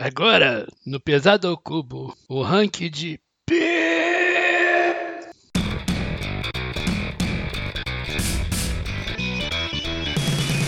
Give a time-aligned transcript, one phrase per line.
[0.00, 3.20] Agora, no Pesado ao Cubo, o ranking de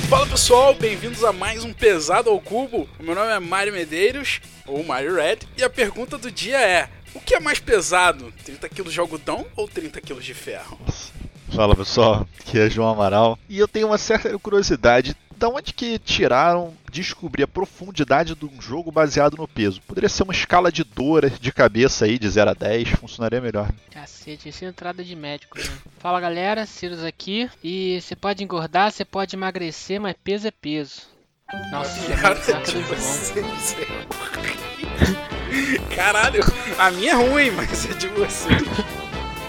[0.08, 2.88] Fala pessoal, bem-vindos a mais um Pesado ao Cubo.
[2.98, 6.90] O meu nome é Mário Medeiros, ou Mário Red, e a pergunta do dia é:
[7.14, 10.76] o que é mais pesado, 30 kg de algodão ou 30 kg de ferro?
[11.54, 15.98] Fala pessoal, aqui é João Amaral e eu tenho uma certa curiosidade da onde que
[15.98, 19.80] tiraram descobrir a profundidade de um jogo baseado no peso?
[19.80, 23.70] Poderia ser uma escala de dor de cabeça aí, de 0 a 10, funcionaria melhor.
[23.90, 25.64] Cacete, isso é entrada de médico, né?
[25.98, 27.50] Fala galera, Cirus aqui.
[27.64, 31.08] E você pode engordar, você pode emagrecer, mas peso é peso.
[31.72, 32.80] Nossa, Cara, tipo,
[35.96, 36.42] Caralho,
[36.78, 38.48] a minha é ruim, mas é de você.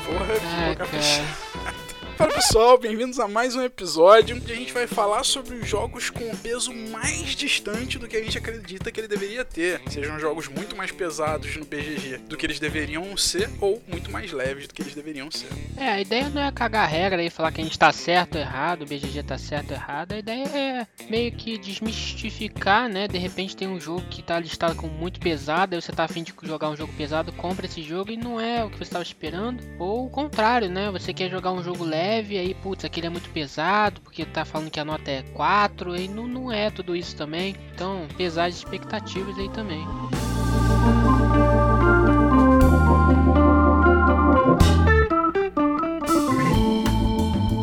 [0.06, 1.51] Porra, ah, cara.
[2.22, 6.12] Fala pessoal, bem-vindos a mais um episódio onde a gente vai falar sobre os jogos
[6.12, 9.82] com o peso mais distante do que a gente acredita que ele deveria ter.
[9.90, 14.32] Sejam jogos muito mais pesados no BGG do que eles deveriam ser ou muito mais
[14.32, 15.48] leves do que eles deveriam ser.
[15.76, 18.42] É, a ideia não é cagar regra e falar que a gente tá certo ou
[18.42, 20.12] errado, o BGG tá certo ou errado.
[20.12, 23.08] A ideia é meio que desmistificar, né?
[23.08, 26.22] De repente tem um jogo que tá listado como muito pesado, aí você tá afim
[26.22, 29.04] de jogar um jogo pesado, compra esse jogo e não é o que você estava
[29.04, 29.64] esperando.
[29.80, 30.92] Ou o contrário, né?
[30.92, 34.44] Você quer jogar um jogo leve leve, aí, putz, aquele é muito pesado, porque tá
[34.44, 37.56] falando que a nota é 4, e não, não é tudo isso também.
[37.74, 39.82] Então, pesar as expectativas aí também.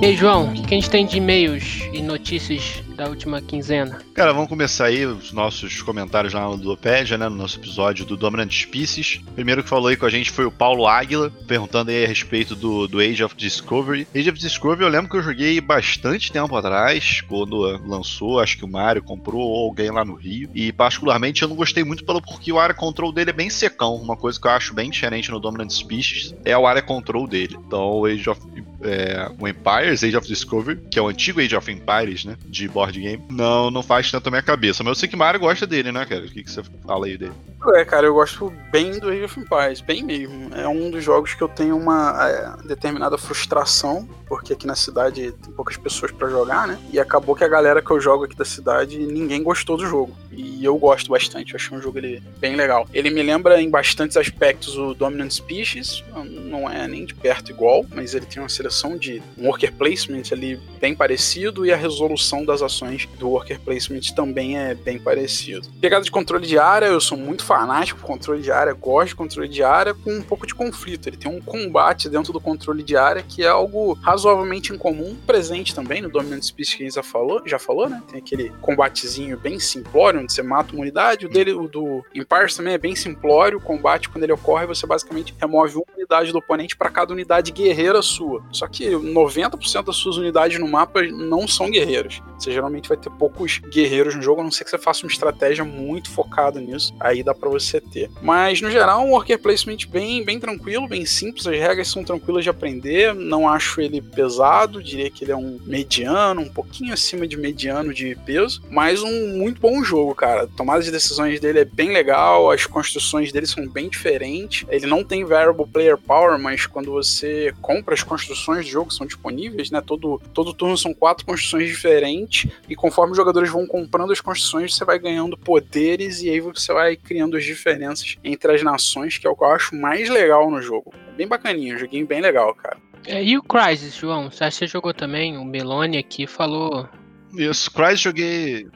[0.00, 4.00] E aí, João, o que a gente tem de e-mails e notícias da última quinzena?
[4.12, 7.28] Cara, vamos começar aí os nossos comentários lá no Ludopédia, né?
[7.28, 9.20] No nosso episódio do Dominant Species.
[9.36, 12.56] Primeiro que falou aí com a gente foi o Paulo Águila, perguntando aí a respeito
[12.56, 14.08] do, do Age of Discovery.
[14.14, 18.64] Age of Discovery eu lembro que eu joguei bastante tempo atrás, quando lançou, acho que
[18.64, 20.50] o Mario comprou ou alguém lá no Rio.
[20.52, 23.94] E particularmente eu não gostei muito pelo porque o área control dele é bem secão.
[23.94, 27.56] Uma coisa que eu acho bem diferente no Dominant Species é o área control dele.
[27.64, 28.40] Então o Age of
[28.82, 32.36] é, o Empires, Age of Discovery, que é o antigo Age of Empires, né?
[32.46, 34.82] De board game, não, não faz tanto a minha cabeça.
[34.82, 36.24] Mas eu sei que Mario gosta dele, né, cara?
[36.24, 37.32] O que, que você fala aí dele?
[37.74, 40.54] É, cara, eu gosto bem do Age of Empires, bem mesmo.
[40.54, 45.32] É um dos jogos que eu tenho uma é, determinada frustração, porque aqui na cidade
[45.32, 46.78] tem poucas pessoas para jogar, né?
[46.92, 50.14] E acabou que a galera que eu jogo aqui da cidade, ninguém gostou do jogo.
[50.38, 52.86] E eu gosto bastante, eu achei um jogo ele, bem legal.
[52.94, 57.84] Ele me lembra em bastantes aspectos o Dominant Species, não é nem de perto igual,
[57.92, 62.62] mas ele tem uma seleção de worker placement ali bem parecido e a resolução das
[62.62, 65.68] ações do worker placement também é bem parecido.
[65.80, 69.16] Pegada de controle de área, eu sou muito fanático por controle de área, gosto de
[69.16, 71.08] controle de área com um pouco de conflito.
[71.08, 75.74] Ele tem um combate dentro do controle de área que é algo razoavelmente incomum, presente
[75.74, 78.00] também no Dominant Species que a falou, já falou, né?
[78.08, 81.26] Tem aquele combatezinho bem simplório, onde você mata uma unidade.
[81.26, 83.58] O dele, o do Empires também é bem simplório.
[83.58, 87.50] O combate, quando ele ocorre, você basicamente remove uma unidade do oponente para cada unidade
[87.50, 88.44] guerreira sua.
[88.52, 92.22] Só que 90% das suas unidades no mapa não são guerreiros.
[92.38, 95.10] Você geralmente vai ter poucos guerreiros no jogo, a não ser que você faça uma
[95.10, 96.94] estratégia muito focada nisso.
[97.00, 98.10] Aí dá para você ter.
[98.20, 101.46] Mas no geral, um worker placement bem, bem tranquilo, bem simples.
[101.46, 103.14] As regras são tranquilas de aprender.
[103.14, 107.94] Não acho ele pesado, diria que ele é um mediano, um pouquinho acima de mediano
[107.94, 108.62] de peso.
[108.70, 110.42] Mas um muito bom jogo, cara.
[110.42, 114.66] A tomada de decisões dele é bem legal, as construções dele são bem diferentes.
[114.68, 119.06] Ele não tem variable player power, mas quando você compra as construções do jogo são
[119.06, 119.80] disponíveis, né?
[119.80, 124.74] Todo, todo turno são quatro construções diferentes, e conforme os jogadores vão comprando as construções,
[124.74, 129.26] você vai ganhando poderes, e aí você vai criando as diferenças entre as nações, que
[129.26, 130.92] é o que eu acho mais legal no jogo.
[131.16, 132.76] Bem bacaninho, um joguinho bem legal, cara.
[133.06, 134.30] É, e o Crysis, João?
[134.30, 135.38] Você jogou também?
[135.38, 136.88] O Meloni aqui falou.
[137.32, 138.66] Isso, Crysis joguei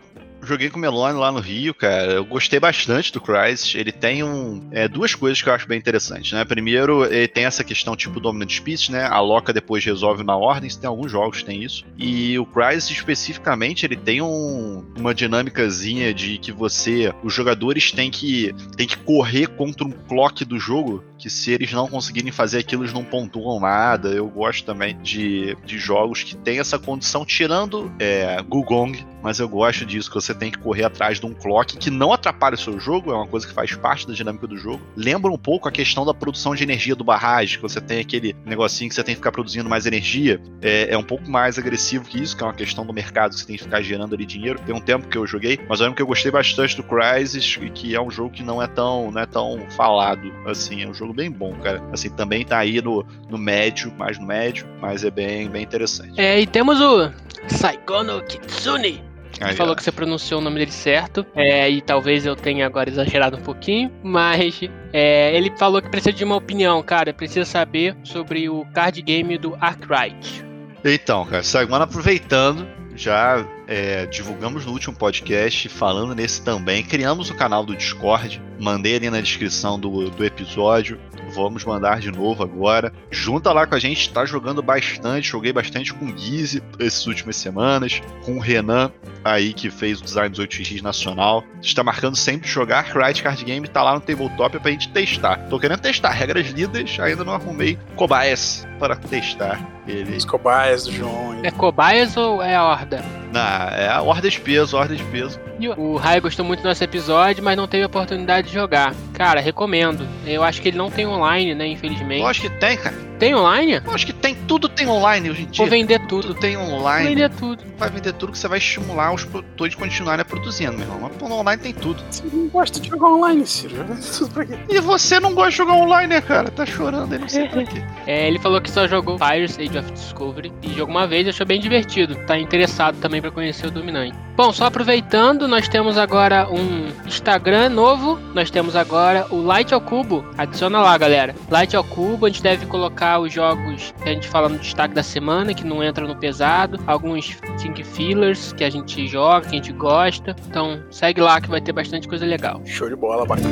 [0.42, 2.12] joguei com o Melone lá no Rio, cara.
[2.12, 3.74] Eu gostei bastante do Crysis.
[3.74, 6.44] Ele tem um, é, duas coisas que eu acho bem interessantes, né?
[6.44, 9.06] Primeiro, ele tem essa questão tipo Dominant Speech, né?
[9.06, 10.70] A Loca depois resolve na ordem.
[10.70, 11.84] Tem alguns jogos que tem isso.
[11.96, 18.10] E o Crysis, especificamente, ele tem um, uma dinâmicazinha de que você, os jogadores têm
[18.10, 22.58] que, têm que correr contra um clock do jogo que se eles não conseguirem fazer
[22.58, 24.08] aquilo, eles não pontuam nada.
[24.08, 29.48] Eu gosto também de, de jogos que tem essa condição, tirando é, Gugong, mas eu
[29.48, 32.58] gosto disso, que você tem que correr atrás de um clock que não atrapalha o
[32.58, 34.82] seu jogo, é uma coisa que faz parte da dinâmica do jogo.
[34.96, 38.34] Lembra um pouco a questão da produção de energia do barragem, que você tem aquele
[38.44, 40.40] negocinho que você tem que ficar produzindo mais energia.
[40.60, 43.40] É, é um pouco mais agressivo que isso, que é uma questão do mercado que
[43.40, 44.58] você tem que ficar gerando ali dinheiro.
[44.64, 47.58] Tem um tempo que eu joguei, mas eu lembro que eu gostei bastante do Crysis,
[47.74, 50.94] que é um jogo que não é tão, não é tão falado assim, é um
[50.94, 51.82] jogo jogo bem bom, cara.
[51.92, 56.18] Assim, também tá aí no, no médio, mais no médio, mas é bem, bem interessante.
[56.20, 57.10] É, e temos o
[57.48, 59.11] Saigono Kitsune.
[59.40, 62.88] Ele falou que você pronunciou o nome dele certo, é, e talvez eu tenha agora
[62.88, 64.60] exagerado um pouquinho, mas
[64.92, 67.12] é, ele falou que precisa de uma opinião, cara.
[67.12, 70.44] Precisa saber sobre o card game do Arkwright.
[70.84, 77.34] Então, cara, semana aproveitando, já é, divulgamos no último podcast, falando nesse também, criamos o
[77.34, 80.98] canal do Discord, mandei ali na descrição do, do episódio,
[81.34, 82.92] vamos mandar de novo agora.
[83.10, 87.36] Junta lá com a gente, tá jogando bastante, joguei bastante com o Guise essas últimas
[87.36, 88.90] semanas, com o Renan
[89.24, 91.44] aí que fez o design 18x nacional.
[91.60, 95.36] Está marcando sempre de jogar Right Card Game, tá lá no tabletop pra gente testar.
[95.48, 100.16] Tô querendo testar regras lidas, ainda não arrumei cobaias para testar ele.
[100.16, 101.40] Os cobaias do João.
[101.42, 103.21] É cobaias ou é a horda?
[103.32, 105.40] Na, é a ordem de peso, ordem de peso.
[105.76, 108.94] O Rai gostou muito do nosso episódio, mas não teve a oportunidade de jogar.
[109.14, 110.06] Cara, recomendo.
[110.26, 111.66] Eu acho que ele não tem online, né?
[111.66, 112.20] Infelizmente.
[112.20, 113.11] Lógico que tem, cara.
[113.22, 113.80] Tem online?
[113.86, 115.58] Lógico que tem, tudo tem online hoje em dia.
[115.64, 116.40] Vou vender Tudo tudo.
[116.40, 117.10] tem online.
[117.10, 117.62] vender tudo.
[117.78, 120.98] Vai vender tudo que você vai estimular os produtores a continuarem produzindo, meu irmão.
[121.02, 122.02] Mas pô, no online tem tudo.
[122.10, 123.76] Você não gosta de jogar online, Ciro.
[123.76, 124.58] Joga tudo pra quê?
[124.68, 126.50] E você não gosta de jogar online, né, cara?
[126.50, 127.80] Tá chorando aí, não sei pra quê.
[128.04, 131.46] É, ele falou que só jogou Pirates Age of Discovery e jogou uma vez, achou
[131.46, 132.16] bem divertido.
[132.26, 134.18] Tá interessado também pra conhecer o Dominante.
[134.34, 138.18] Bom, só aproveitando, nós temos agora um Instagram novo.
[138.34, 140.24] Nós temos agora o Light ao Cubo.
[140.36, 141.34] Adiciona lá, galera.
[141.48, 144.94] Light ao Cubo, a gente deve colocar os jogos que a gente fala no destaque
[144.94, 146.78] da semana, que não entram no pesado.
[146.86, 150.34] Alguns think fillers que a gente joga, que a gente gosta.
[150.48, 152.60] Então, segue lá que vai ter bastante coisa legal.
[152.64, 153.48] Show de bola, bacana.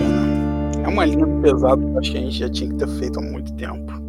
[0.83, 1.27] É uma linha
[1.99, 4.00] acho que a gente já tinha que ter feito há muito tempo.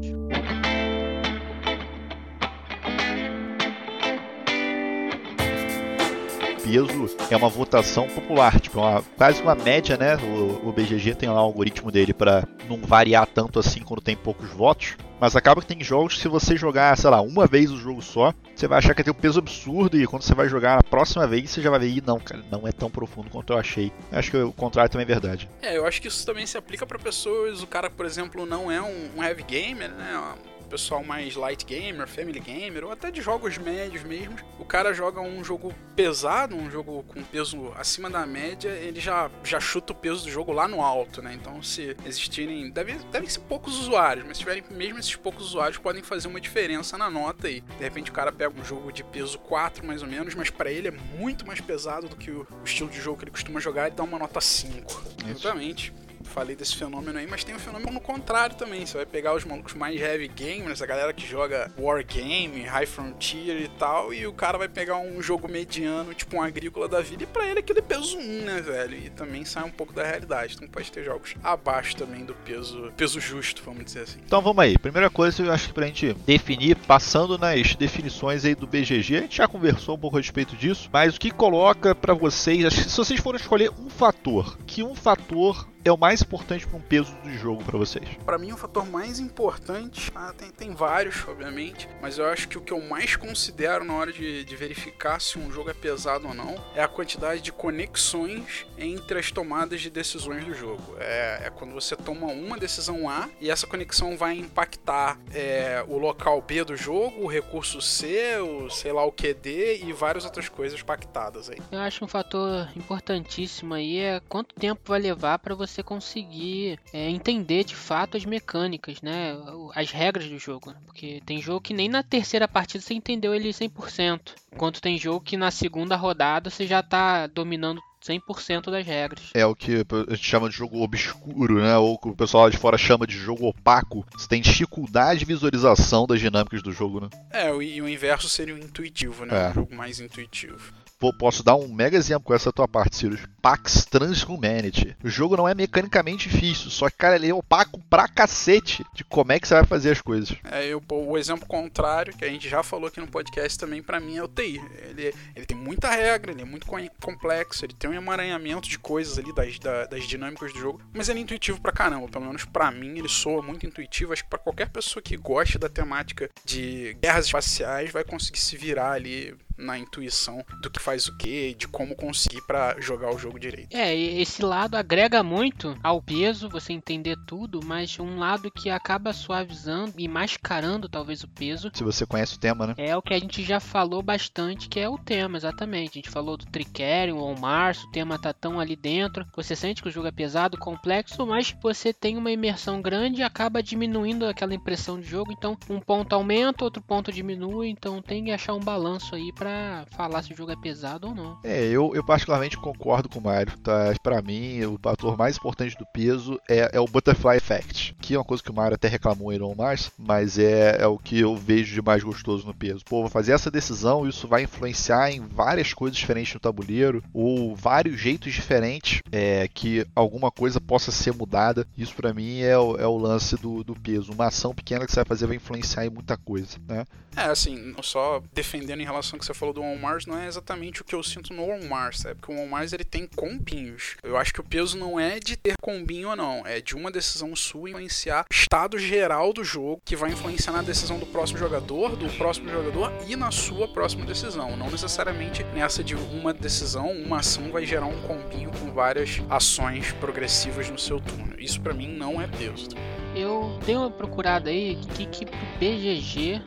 [6.72, 10.16] Peso é uma votação popular, tipo, é uma, quase uma média, né?
[10.18, 14.16] O, o BGG tem lá o algoritmo dele para não variar tanto assim quando tem
[14.16, 14.96] poucos votos.
[15.20, 18.02] Mas acaba que tem jogos que se você jogar, sei lá, uma vez o jogo
[18.02, 20.84] só, você vai achar que tem um peso absurdo e quando você vai jogar a
[20.84, 23.58] próxima vez, você já vai ver, "Ih, não, cara, não é tão profundo quanto eu
[23.58, 23.92] achei.
[24.12, 25.48] Eu acho que o contrário também é verdade.
[25.62, 27.62] É, eu acho que isso também se aplica pra pessoas.
[27.62, 30.34] O cara, por exemplo, não é um, um heavy gamer, né?
[30.72, 34.38] Pessoal mais light gamer, family gamer, ou até de jogos médios mesmo.
[34.58, 39.30] O cara joga um jogo pesado, um jogo com peso acima da média, ele já,
[39.44, 41.34] já chuta o peso do jogo lá no alto, né?
[41.34, 42.72] Então, se existirem.
[42.72, 46.40] Deve, devem ser poucos usuários, mas se tiverem mesmo esses poucos usuários, podem fazer uma
[46.40, 47.60] diferença na nota aí.
[47.60, 50.72] De repente, o cara pega um jogo de peso 4, mais ou menos, mas pra
[50.72, 53.60] ele é muito mais pesado do que o, o estilo de jogo que ele costuma
[53.60, 55.04] jogar e dá uma nota 5.
[55.30, 55.94] Exatamente.
[56.32, 58.86] Falei desse fenômeno aí, mas tem um fenômeno no contrário também.
[58.86, 63.62] Você vai pegar os malucos mais heavy gamers, a galera que joga Wargame, High Frontier
[63.62, 67.24] e tal, e o cara vai pegar um jogo mediano, tipo um agrícola da vida,
[67.24, 68.98] e pra ele aquilo é peso 1, né, velho?
[68.98, 70.56] E também sai um pouco da realidade.
[70.56, 74.20] Então pode ter jogos abaixo também do peso, peso justo, vamos dizer assim.
[74.26, 74.78] Então vamos aí.
[74.78, 79.22] Primeira coisa, eu acho que pra gente definir, passando nas definições aí do BGG, a
[79.22, 82.98] gente já conversou um pouco a respeito disso, mas o que coloca pra vocês, se
[82.98, 87.16] vocês forem escolher um fator, que um fator é o mais importante para um peso
[87.24, 88.08] do jogo pra vocês?
[88.26, 92.58] Pra mim, o fator mais importante, ah, tem, tem vários, obviamente, mas eu acho que
[92.58, 96.28] o que eu mais considero na hora de, de verificar se um jogo é pesado
[96.28, 100.96] ou não é a quantidade de conexões entre as tomadas de decisões do jogo.
[101.00, 105.98] É, é quando você toma uma decisão A e essa conexão vai impactar é, o
[105.98, 110.50] local B do jogo, o recurso C, o sei lá o QD e várias outras
[110.50, 111.58] coisas pactadas aí.
[111.72, 117.10] Eu acho um fator importantíssimo aí é quanto tempo vai levar para você conseguir é,
[117.10, 119.34] entender de fato as mecânicas, né?
[119.74, 120.72] As regras do jogo.
[120.72, 120.78] né?
[120.86, 124.20] Porque tem jogo que nem na terceira partida você entendeu ele 100%.
[124.54, 129.30] Enquanto tem jogo que na segunda rodada você já tá dominando 100% das regras.
[129.34, 131.78] É o que a gente chama de jogo obscuro, né?
[131.78, 134.06] Ou que o pessoal lá de fora chama de jogo opaco.
[134.18, 137.10] Você tem dificuldade de visualização das dinâmicas do jogo, né?
[137.32, 139.48] É, e o inverso seria o intuitivo, né?
[139.48, 139.50] É.
[139.50, 140.74] Um jogo mais intuitivo.
[141.18, 143.22] Posso dar um mega exemplo com essa tua parte, Sirius.
[143.42, 144.96] Pax Transhumanity.
[145.04, 149.04] O jogo não é mecanicamente difícil, só que, cara, ele é opaco pra cacete de
[149.04, 150.36] como é que você vai fazer as coisas.
[150.44, 154.00] É, eu, o exemplo contrário, que a gente já falou aqui no podcast também, pra
[154.00, 154.62] mim é o TI.
[154.90, 158.78] Ele, ele tem muita regra, ele é muito co- complexo, ele tem um emaranhamento de
[158.78, 162.08] coisas ali das, da- das dinâmicas do jogo, mas ele é intuitivo pra caramba.
[162.10, 164.14] Pelo menos pra mim, ele soa muito intuitivo.
[164.14, 168.56] Acho que pra qualquer pessoa que goste da temática de guerras espaciais vai conseguir se
[168.56, 173.18] virar ali na intuição do que faz o que, de como conseguir pra jogar o
[173.18, 173.76] jogo direito.
[173.76, 179.14] É, esse lado agrega muito ao peso, você entender tudo, mas um lado que acaba
[179.14, 182.76] suavizando e mascarando talvez o peso Se você conhece o tema, né?
[182.78, 185.92] é o que a gente já falou bastante, que é o tema, exatamente.
[185.92, 189.26] A gente falou do Tricerion ou Mars, o tema tá tão ali dentro.
[189.36, 193.24] Você sente que o jogo é pesado, complexo, mas você tem uma imersão grande e
[193.24, 195.32] acaba diminuindo aquela impressão de jogo.
[195.32, 197.70] Então, um ponto aumenta, outro ponto diminui.
[197.70, 201.16] Então, tem que achar um balanço aí pra falar se o jogo é pesado ou
[201.16, 201.40] não.
[201.44, 203.92] É, eu, eu particularmente concordo com o Mario, tá?
[204.04, 208.20] Pra mim, o fator mais importante do peso é, é o Butterfly Effect, que é
[208.20, 211.20] uma coisa que o Mario até reclamou em Iron Mars, mas é, é o que
[211.20, 212.86] eu vejo de mais gostoso no peso.
[212.86, 217.56] Pô, vou fazer essa decisão, isso vai influenciar em várias coisas diferentes no tabuleiro, ou
[217.56, 221.66] vários jeitos diferentes é, que alguma coisa possa ser mudada.
[221.76, 224.12] Isso para mim é o, é o lance do, do peso.
[224.12, 226.86] Uma ação pequena que você vai fazer vai influenciar em muita coisa, né?
[227.16, 230.82] É, assim, só defendendo em relação ao que você falou do Mars, não é exatamente
[230.82, 232.16] o que eu sinto no Mars, sabe?
[232.16, 233.96] Porque o Mars ele tem combinhos.
[234.04, 236.92] Eu acho que o peso não é de ter combinho ou não, é de uma
[236.92, 241.40] decisão sua influenciar o estado geral do jogo, que vai influenciar na decisão do próximo
[241.40, 244.56] jogador, do próximo jogador e na sua próxima decisão.
[244.56, 249.92] Não necessariamente nessa de uma decisão, uma ação vai gerar um combinho com várias ações
[249.94, 251.40] progressivas no seu turno.
[251.40, 252.70] Isso para mim não é peso.
[253.16, 255.26] Eu dei uma procurada aí que, que
[255.60, 256.42] BGG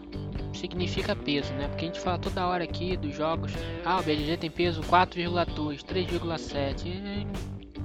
[0.53, 1.69] significa peso, né?
[1.69, 3.53] Porque a gente fala toda hora aqui dos jogos,
[3.85, 7.27] ah, o BGG tem peso 4,2, 3,7.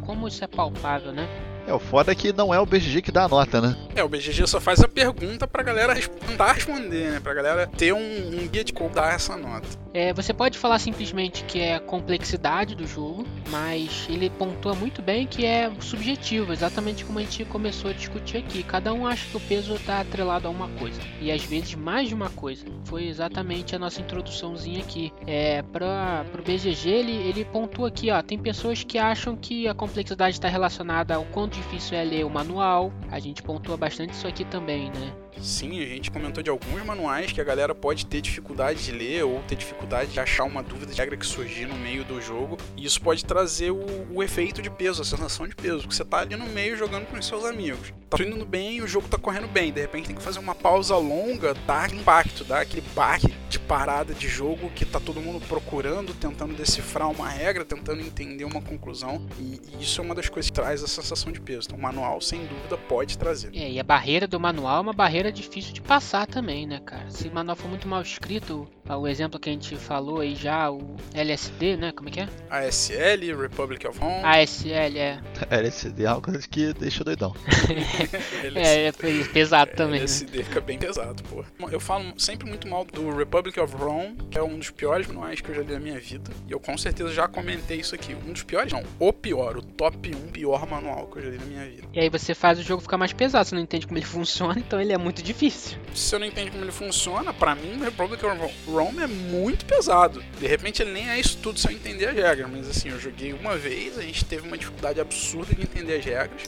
[0.06, 1.28] Como isso é palpável, né?
[1.70, 3.78] É, o foda é que não é o BGG que dá a nota, né?
[3.96, 7.20] É, o BGG só faz a pergunta pra galera tentar responder, né?
[7.20, 9.68] Pra galera ter um, um guia de como dar essa nota.
[9.94, 15.02] É, você pode falar simplesmente que é a complexidade do jogo, mas ele pontua muito
[15.02, 18.64] bem que é subjetivo, exatamente como a gente começou a discutir aqui.
[18.64, 22.08] Cada um acha que o peso está atrelado a uma coisa, e às vezes mais
[22.08, 22.66] de uma coisa.
[22.86, 25.14] Foi exatamente a nossa introduçãozinha aqui.
[25.28, 29.74] É, para o BGG, ele, ele pontua aqui, ó, tem pessoas que acham que a
[29.76, 32.92] complexidade está relacionada ao quanto difícil é ler o manual.
[33.12, 35.14] A gente pontua bastante isso aqui também, né?
[35.42, 39.24] Sim, a gente comentou de alguns manuais que a galera pode ter dificuldade de ler
[39.24, 42.58] ou ter dificuldade de achar uma dúvida de regra que surgir no meio do jogo.
[42.76, 46.06] E isso pode trazer o, o efeito de peso, a sensação de peso, porque você
[46.06, 47.94] tá ali no meio jogando com os seus amigos.
[48.10, 49.72] Tá indo bem, o jogo tá correndo bem.
[49.72, 54.14] De repente tem que fazer uma pausa longa, dá impacto, dá aquele baque de parada
[54.14, 59.26] de jogo que tá todo mundo procurando, tentando decifrar uma regra, tentando entender uma conclusão.
[59.40, 61.68] E, e isso é uma das coisas que traz a sensação de peso.
[61.68, 63.52] Então, o manual, sem dúvida, pode trazer.
[63.54, 67.10] É, e a barreira do manual é uma barreira difícil de passar também, né, cara?
[67.10, 70.72] Se o manual for muito mal escrito, o exemplo que a gente falou aí já,
[70.72, 71.92] o LSD, né?
[71.92, 72.30] Como é que é?
[72.50, 74.24] ASL, Republic of Home.
[74.24, 75.22] ASL, é.
[75.50, 77.34] LSD é uma coisa que deixa doidão.
[78.56, 78.92] é, é
[79.32, 80.00] pesado também.
[80.00, 80.44] LSD né?
[80.44, 81.44] fica bem pesado, pô.
[81.70, 85.42] Eu falo sempre muito mal do Republic of Rome, que é um dos piores manuais
[85.42, 86.32] que eu já li na minha vida.
[86.48, 88.16] E eu com certeza já comentei isso aqui.
[88.16, 88.84] Um dos piores, não.
[89.00, 91.88] O pior, o top 1 pior manual que eu já li na minha vida.
[91.94, 94.60] E aí você faz o jogo ficar mais pesado, você não entende como ele funciona,
[94.60, 95.78] então ele é muito difícil.
[95.94, 99.66] Se eu não entendo como ele funciona, para mim o Republic of Rome é muito
[99.66, 100.24] pesado.
[100.40, 103.00] De repente ele nem é isso tudo se eu entender as regras, mas assim, eu
[103.00, 106.44] joguei uma vez, a gente teve uma dificuldade absurda de entender as regras.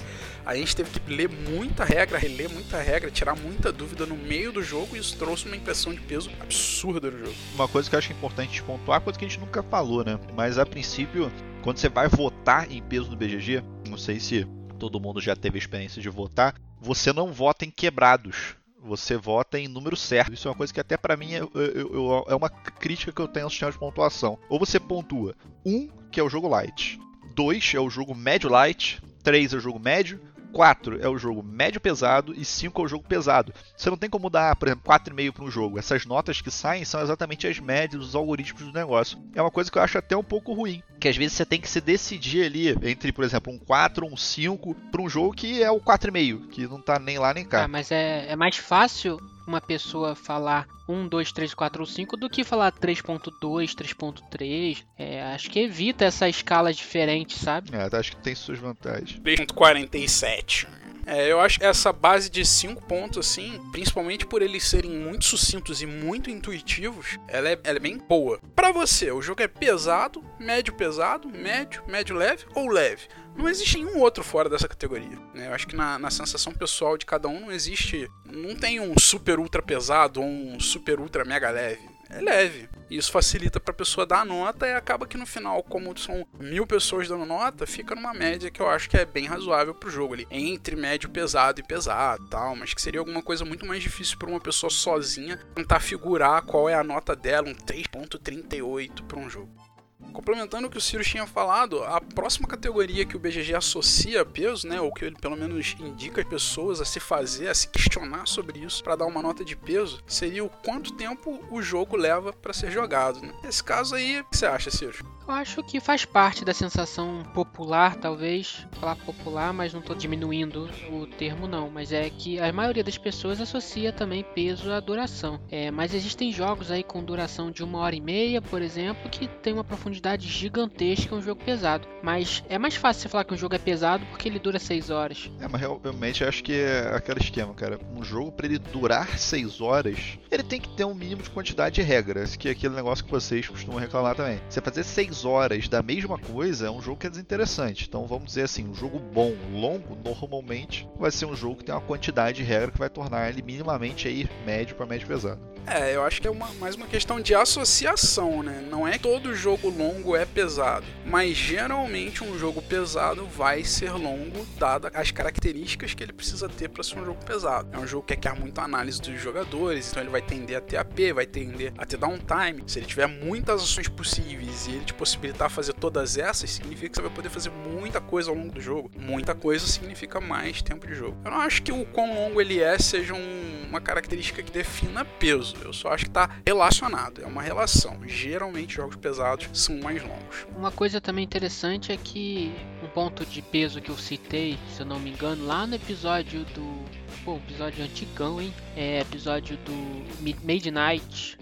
[0.45, 4.51] A gente teve que ler muita regra, reler muita regra, tirar muita dúvida no meio
[4.51, 7.35] do jogo e isso trouxe uma impressão de peso absurda no jogo.
[7.55, 10.19] Uma coisa que eu acho importante pontuar, coisa que a gente nunca falou, né?
[10.35, 14.47] Mas a princípio, quando você vai votar em peso no BGG, não sei se
[14.79, 18.55] todo mundo já teve a experiência de votar, você não vota em quebrados.
[18.83, 20.33] Você vota em número certo.
[20.33, 23.27] Isso é uma coisa que até para mim é, é, é, uma crítica que eu
[23.27, 24.39] tenho ao sistema de pontuação.
[24.49, 26.99] Ou você pontua 1, um, que é o jogo light.
[27.35, 28.99] 2 é o jogo médio light.
[29.21, 30.19] 3 é o jogo médio.
[30.51, 33.53] 4 é o jogo médio pesado e 5 é o jogo pesado.
[33.75, 35.79] Você não tem como dar, por exemplo, 4,5 para um jogo.
[35.79, 39.17] Essas notas que saem são exatamente as médias, os algoritmos do negócio.
[39.35, 41.59] É uma coisa que eu acho até um pouco ruim, que às vezes você tem
[41.59, 45.61] que se decidir ali entre, por exemplo, um 4 um 5 para um jogo que
[45.61, 47.63] é o 4,5, que não tá nem lá nem cá.
[47.63, 52.17] Ah, mas é, é mais fácil uma pessoa falar 1, 2, 3, 4 ou 5
[52.17, 54.83] do que falar 3.2, 3.3.
[54.97, 57.69] É, acho que evita essa escala diferente, sabe?
[57.73, 59.19] É, acho que tem suas vantagens.
[59.19, 60.67] 3.47.
[61.05, 65.25] É, eu acho que essa base de 5 pontos, assim, principalmente por eles serem muito
[65.25, 68.39] sucintos e muito intuitivos, ela é, ela é bem boa.
[68.55, 73.07] Para você, o jogo é pesado, médio pesado, médio, médio leve ou leve?
[73.35, 75.17] Não existe nenhum outro fora dessa categoria.
[75.33, 75.47] Né?
[75.47, 78.09] Eu acho que na, na, sensação pessoal de cada um não existe.
[78.25, 81.89] Não tem um super ultra pesado ou um super ultra mega leve.
[82.09, 82.69] É leve.
[82.89, 85.97] E isso facilita para a pessoa dar a nota e acaba que no final, como
[85.97, 89.73] são mil pessoas dando nota, fica numa média que eu acho que é bem razoável
[89.73, 90.27] pro jogo ali.
[90.29, 94.29] Entre médio pesado e pesado tal, mas que seria alguma coisa muito mais difícil para
[94.29, 99.70] uma pessoa sozinha tentar figurar qual é a nota dela, um 3.38 para um jogo.
[100.11, 104.25] Complementando o que o Ciro tinha falado, a próxima categoria que o BGG associa a
[104.25, 107.67] peso, né, ou que ele pelo menos indica as pessoas a se fazer, a se
[107.67, 111.95] questionar sobre isso para dar uma nota de peso, seria o quanto tempo o jogo
[111.95, 113.21] leva para ser jogado.
[113.21, 113.33] Né?
[113.43, 115.05] Nesse caso aí, o que você acha, Ciro?
[115.31, 118.67] Eu acho que faz parte da sensação popular, talvez.
[118.73, 121.69] Falar popular, mas não tô diminuindo o termo, não.
[121.69, 125.39] Mas é que a maioria das pessoas associa também peso à duração.
[125.49, 129.25] É, mas existem jogos aí com duração de uma hora e meia, por exemplo, que
[129.25, 131.87] tem uma profundidade gigantesca, um jogo pesado.
[132.03, 134.89] Mas é mais fácil você falar que um jogo é pesado porque ele dura seis
[134.89, 135.31] horas.
[135.39, 137.79] É, mas realmente acho que é aquele esquema, cara.
[137.95, 141.75] Um jogo para ele durar seis horas, ele tem que ter um mínimo de quantidade
[141.75, 144.37] de regras, que é aquele negócio que vocês costumam reclamar também.
[144.49, 147.85] Você fazer seis horas da mesma coisa é um jogo que é desinteressante.
[147.87, 151.75] Então vamos dizer assim, um jogo bom, longo, normalmente vai ser um jogo que tem
[151.75, 155.50] uma quantidade de regra que vai tornar ele minimamente aí médio para médio pesado.
[155.67, 158.65] É, eu acho que é uma, mais uma questão de associação, né?
[158.69, 163.91] Não é que todo jogo longo é pesado, mas geralmente um jogo pesado vai ser
[163.91, 167.69] longo, dada as características que ele precisa ter para ser um jogo pesado.
[167.71, 170.77] É um jogo que quer muito análise dos jogadores, então ele vai tender a ter
[170.77, 172.63] AP, vai tender a ter downtime.
[172.67, 176.95] Se ele tiver muitas ações possíveis e ele te possibilitar fazer todas essas, significa que
[176.95, 178.91] você vai poder fazer muita coisa ao longo do jogo.
[178.97, 181.17] Muita coisa significa mais tempo de jogo.
[181.23, 185.05] Eu não acho que o quão longo ele é seja um, uma característica que defina
[185.05, 187.99] peso Eu só acho que está relacionado, é uma relação.
[188.07, 190.45] Geralmente jogos pesados são mais longos.
[190.55, 192.51] Uma coisa também interessante é que
[192.83, 196.43] um ponto de peso que eu citei, se eu não me engano, lá no episódio
[196.45, 196.81] do.
[197.23, 198.53] Pô, episódio antigão, hein?
[198.75, 199.73] É episódio do
[200.21, 201.37] Midnight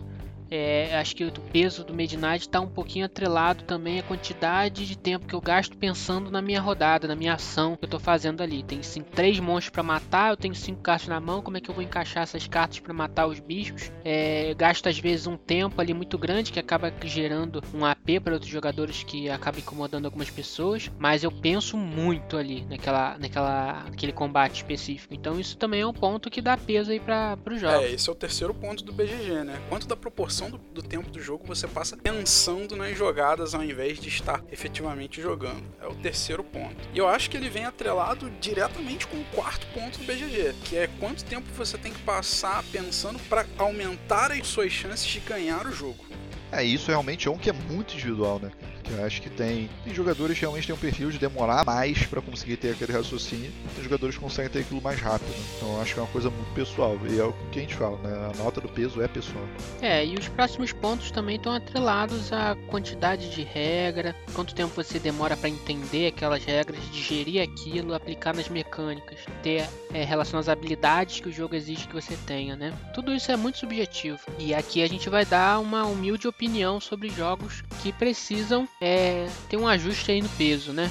[0.51, 4.97] é, acho que o peso do Midnight está um pouquinho atrelado também à quantidade de
[4.97, 8.41] tempo que eu gasto pensando na minha rodada, na minha ação que eu estou fazendo
[8.41, 8.63] ali.
[8.63, 11.69] Tem cinco, três monstros para matar, eu tenho cinco cartas na mão, como é que
[11.69, 13.91] eu vou encaixar essas cartas para matar os bichos?
[14.03, 18.33] É, gasto às vezes um tempo ali muito grande que acaba gerando um AP para
[18.33, 24.11] outros jogadores que acaba incomodando algumas pessoas, mas eu penso muito ali naquela, naquela, aquele
[24.11, 25.13] combate específico.
[25.13, 27.85] Então isso também é um ponto que dá peso aí para os jogos.
[27.85, 29.61] É, esse é o terceiro ponto do BGG, né?
[29.69, 33.99] Quanto da proporção do, do, tempo do jogo você passa pensando nas jogadas ao invés
[33.99, 35.63] de estar efetivamente jogando.
[35.81, 36.77] É o terceiro ponto.
[36.93, 40.77] E eu acho que ele vem atrelado diretamente com o quarto ponto do BGG, que
[40.77, 45.65] é quanto tempo você tem que passar pensando para aumentar as suas chances de ganhar
[45.65, 46.08] o jogo.
[46.51, 48.51] É, isso realmente é um que é muito individual, né?
[48.91, 52.21] Eu acho que tem, tem jogadores que realmente têm um perfil de demorar mais para
[52.21, 55.31] conseguir ter aquele raciocínio, tem jogadores que conseguem ter aquilo mais rápido.
[55.55, 57.75] Então eu acho que é uma coisa muito pessoal, e é o que a gente
[57.75, 58.31] fala, né?
[58.33, 59.43] A nota do peso é pessoal.
[59.79, 64.97] É, e os próximos pontos também estão atrelados à quantidade de regra, quanto tempo você
[64.97, 71.19] demora para entender aquelas regras, digerir aquilo, aplicar nas mecânicas, ter é, relação às habilidades
[71.19, 72.73] que o jogo exige que você tenha, né?
[72.95, 74.19] Tudo isso é muito subjetivo.
[74.39, 76.38] E aqui a gente vai dar uma humilde opinião
[76.79, 80.89] sobre jogos que precisam é, ter um ajuste aí no peso, né?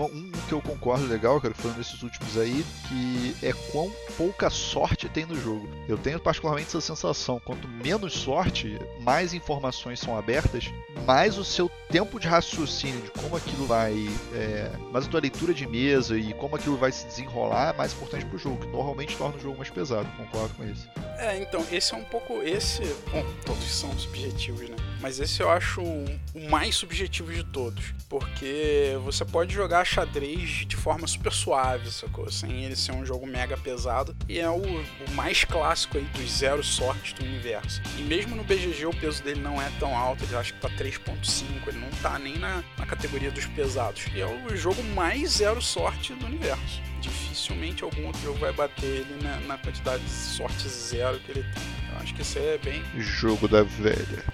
[0.00, 3.90] Um que eu concordo legal, cara, que foi um desses últimos aí, que é quão
[4.16, 5.68] pouca sorte tem no jogo.
[5.88, 10.70] Eu tenho particularmente essa sensação, quanto menos sorte, mais informações são abertas,
[11.06, 13.94] mais o seu tempo de raciocínio de como aquilo vai,
[14.32, 17.92] é, mais a tua leitura de mesa e como aquilo vai se desenrolar é mais
[17.92, 20.88] importante pro jogo, que normalmente torna o jogo mais pesado, concordo com isso.
[21.18, 24.76] É, então, esse é um pouco, esse, bom, todos são subjetivos, né?
[25.04, 30.76] Mas esse eu acho o mais subjetivo de todos, porque você pode jogar xadrez de
[30.76, 32.32] forma super suave, sacou?
[32.32, 34.16] Sem ele ser um jogo mega pesado.
[34.26, 37.82] E é o, o mais clássico aí dos zero sortes do universo.
[37.98, 40.70] E mesmo no BGG o peso dele não é tão alto, ele acho que tá
[40.70, 44.06] 3.5, ele não tá nem na, na categoria dos pesados.
[44.14, 48.86] E é o jogo mais zero sorte do universo dificilmente algum outro jogo vai bater
[48.86, 51.92] ele na, na, quantidade de sorte zero que ele tem.
[51.92, 52.82] Eu acho que isso aí é bem.
[52.96, 54.24] Jogo da velha.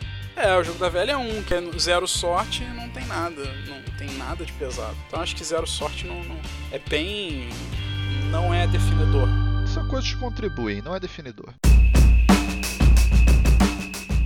[0.42, 3.42] É, o jogo da velha é um, que é zero sorte não tem nada.
[3.68, 4.96] Não tem nada de pesado.
[5.06, 6.36] Então acho que zero sorte não, não
[6.72, 7.50] é bem.
[8.30, 9.28] não é definidor.
[9.66, 11.52] São coisas que contribuem, não é definidor.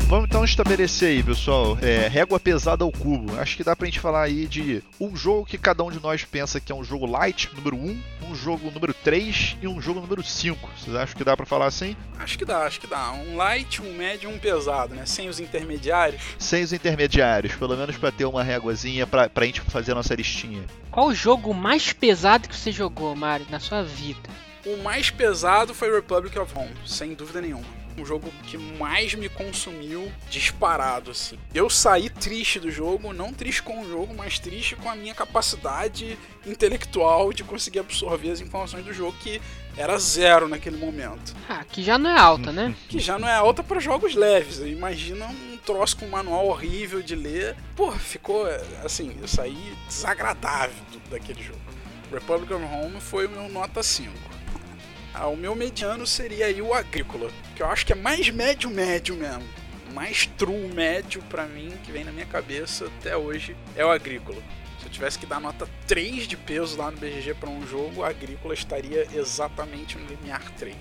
[0.07, 3.39] Vamos então estabelecer aí, pessoal, é, régua pesada ao cubo.
[3.41, 6.25] Acho que dá pra gente falar aí de um jogo que cada um de nós
[6.25, 10.01] pensa que é um jogo light, número 1, um jogo número 3 e um jogo
[10.01, 10.71] número 5.
[10.77, 11.97] Vocês acham que dá pra falar assim?
[12.19, 13.13] Acho que dá, acho que dá.
[13.13, 15.07] Um light, um médio e um pesado, né?
[15.07, 16.23] Sem os intermediários.
[16.39, 20.15] Sem os intermediários, pelo menos pra ter uma réguazinha pra, pra gente fazer a nossa
[20.15, 20.65] listinha.
[20.91, 24.29] Qual o jogo mais pesado que você jogou, Mari, na sua vida?
[24.67, 29.29] O mais pesado foi Republic of Home, sem dúvida nenhuma um jogo que mais me
[29.29, 31.39] consumiu disparado, assim.
[31.55, 35.15] Eu saí triste do jogo, não triste com o jogo, mas triste com a minha
[35.15, 39.41] capacidade intelectual de conseguir absorver as informações do jogo que
[39.77, 41.35] era zero naquele momento.
[41.49, 42.75] Ah, que já não é alta, né?
[42.89, 44.59] que já não é alta para jogos leves.
[44.59, 47.57] Imagina um troço com um manual horrível de ler.
[47.75, 48.47] Pô, ficou
[48.85, 50.75] assim, eu saí desagradável
[51.11, 51.61] daquele jogo.
[52.13, 54.13] Republican Home foi o meu nota 5.
[55.15, 59.15] Ah, o meu mediano seria aí o agrícola, que eu acho que é mais médio-médio
[59.15, 59.45] mesmo.
[59.93, 64.43] mais true médio pra mim, que vem na minha cabeça até hoje, é o Agrícola.
[64.81, 68.01] Se eu tivesse que dar nota 3 de peso lá no BGG para um jogo,
[68.01, 70.77] o Agrícola estaria exatamente no limiar 3.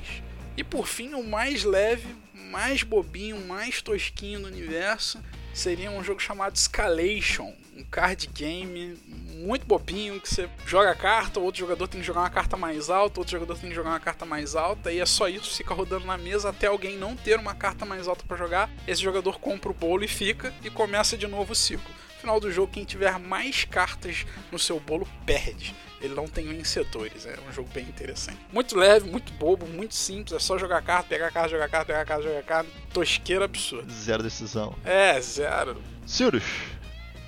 [0.58, 5.22] E por fim, o mais leve, mais bobinho, mais tosquinho do universo
[5.54, 8.98] seria um jogo chamado Escalation, um card game
[9.44, 12.90] muito bobinho que você joga a carta, outro jogador tem que jogar uma carta mais
[12.90, 15.74] alta, outro jogador tem que jogar uma carta mais alta e é só isso, fica
[15.74, 18.70] rodando na mesa até alguém não ter uma carta mais alta para jogar.
[18.88, 21.94] Esse jogador compra o bolo e fica e começa de novo o ciclo.
[22.16, 26.46] No final do jogo, quem tiver mais cartas no seu bolo perde ele não tem
[26.46, 27.26] vencedores.
[27.26, 28.38] É um jogo bem interessante.
[28.52, 30.34] Muito leve, muito bobo, muito simples.
[30.34, 32.70] É só jogar carta, pegar carta, jogar carta, pegar carta, jogar carta.
[32.94, 33.92] Tosqueira absurda.
[33.92, 34.76] Zero decisão.
[34.84, 35.82] É, zero.
[36.06, 36.44] Sirius.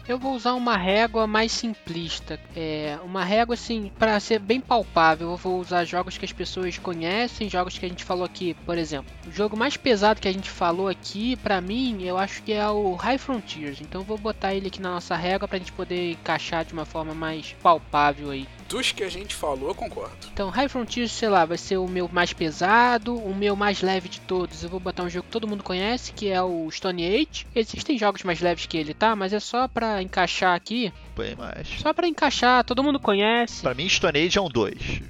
[0.08, 2.40] Eu vou usar uma régua mais simplista.
[2.56, 5.32] É, uma régua assim, para ser bem palpável.
[5.32, 8.78] Eu vou usar jogos que as pessoas conhecem, jogos que a gente falou aqui, por
[8.78, 9.12] exemplo.
[9.26, 12.70] O jogo mais pesado que a gente falou aqui, para mim, eu acho que é
[12.70, 13.82] o High Frontiers.
[13.82, 16.86] Então eu vou botar ele aqui na nossa régua pra gente poder encaixar de uma
[16.86, 18.48] forma mais palpável aí.
[18.68, 20.16] Dos que a gente falou, eu concordo.
[20.34, 24.10] Então, High Frontiers, sei lá, vai ser o meu mais pesado, o meu mais leve
[24.10, 24.64] de todos.
[24.64, 27.46] Eu vou botar um jogo que todo mundo conhece, que é o Stone Age.
[27.56, 29.16] Existem jogos mais leves que ele, tá?
[29.16, 30.92] Mas é só pra encaixar aqui.
[31.16, 31.68] Bem mais.
[31.80, 33.62] Só pra encaixar, todo mundo conhece.
[33.62, 35.02] Pra mim, Stone Age é um 2.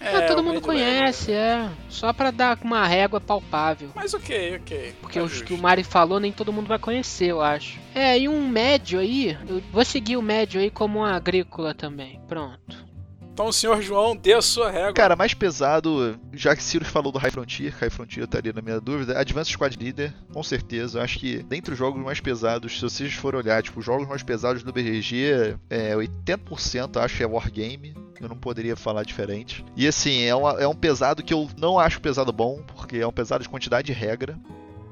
[0.00, 1.68] É, Ah, todo mundo conhece, é.
[1.90, 3.90] Só pra dar uma régua palpável.
[3.94, 4.94] Mas ok, ok.
[5.02, 5.44] Porque Tá os justo.
[5.46, 7.78] que o Mari falou, nem todo mundo vai conhecer, eu acho.
[7.94, 12.18] É, e um médio aí, eu vou seguir o médio aí como um agrícola também.
[12.26, 12.89] Pronto.
[13.32, 14.92] Então, senhor João, dê a sua régua.
[14.92, 18.80] Cara, mais pesado, já que Sirius falou do High Frontier, High Frontier estaria na minha
[18.80, 20.98] dúvida, Advanced Squad Leader, com certeza.
[20.98, 24.06] Eu acho que dentre os jogos mais pesados, se vocês forem olhar, tipo, os jogos
[24.06, 27.94] mais pesados do BGG, é, 80% acho que é Wargame.
[28.20, 29.64] Eu não poderia falar diferente.
[29.74, 33.06] E assim, é, uma- é um pesado que eu não acho pesado bom, porque é
[33.06, 34.38] um pesado de quantidade de regra.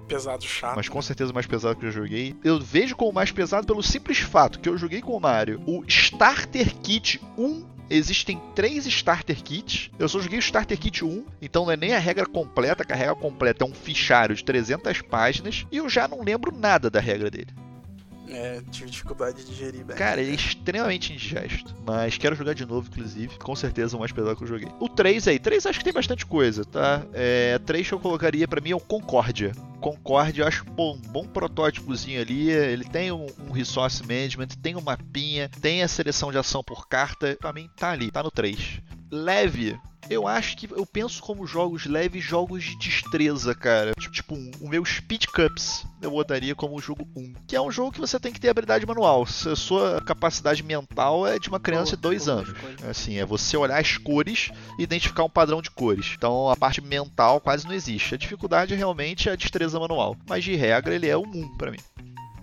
[0.08, 0.74] Pesado chato.
[0.74, 2.34] mas com certeza o mais pesado que eu joguei.
[2.42, 5.84] Eu vejo como mais pesado pelo simples fato que eu joguei com o Mario o
[5.86, 7.76] Starter Kit 1.
[7.90, 9.90] Existem três Starter Kits.
[9.98, 12.92] Eu só joguei o Starter Kit 1, então não é nem a regra completa, que
[12.92, 16.90] a regra completa é um fichário de 300 páginas, e eu já não lembro nada
[16.90, 17.52] da regra dele.
[18.30, 19.96] É, tive dificuldade de digerir bem.
[19.96, 21.74] Cara, ele é extremamente indigesto.
[21.86, 23.38] Mas quero jogar de novo, inclusive.
[23.38, 24.68] Com certeza o mais pesado que eu joguei.
[24.78, 25.38] O 3 aí.
[25.38, 27.02] 3 acho que tem bastante coisa, tá?
[27.14, 29.52] É, 3 que eu colocaria pra mim é o Concórdia.
[29.80, 32.50] Concórdia, eu acho um bom protótipozinho ali.
[32.50, 36.88] Ele tem um, um resource management, tem um mapinha, tem a seleção de ação por
[36.88, 37.36] carta.
[37.40, 38.80] Pra mim tá ali, tá no 3.
[39.10, 39.78] Leve,
[40.10, 43.92] eu acho que eu penso como jogos leves, jogos de destreza, cara.
[43.94, 47.34] Tipo, o meu Speed Cups eu botaria como o jogo 1.
[47.46, 49.22] Que é um jogo que você tem que ter habilidade manual.
[49.22, 52.54] A sua capacidade mental é de uma criança de 2 Boa, anos.
[52.88, 56.14] Assim, é você olhar as cores e identificar um padrão de cores.
[56.16, 58.14] Então a parte mental quase não existe.
[58.14, 60.16] A dificuldade realmente é a destreza manual.
[60.28, 61.78] Mas de regra ele é um 1 pra mim.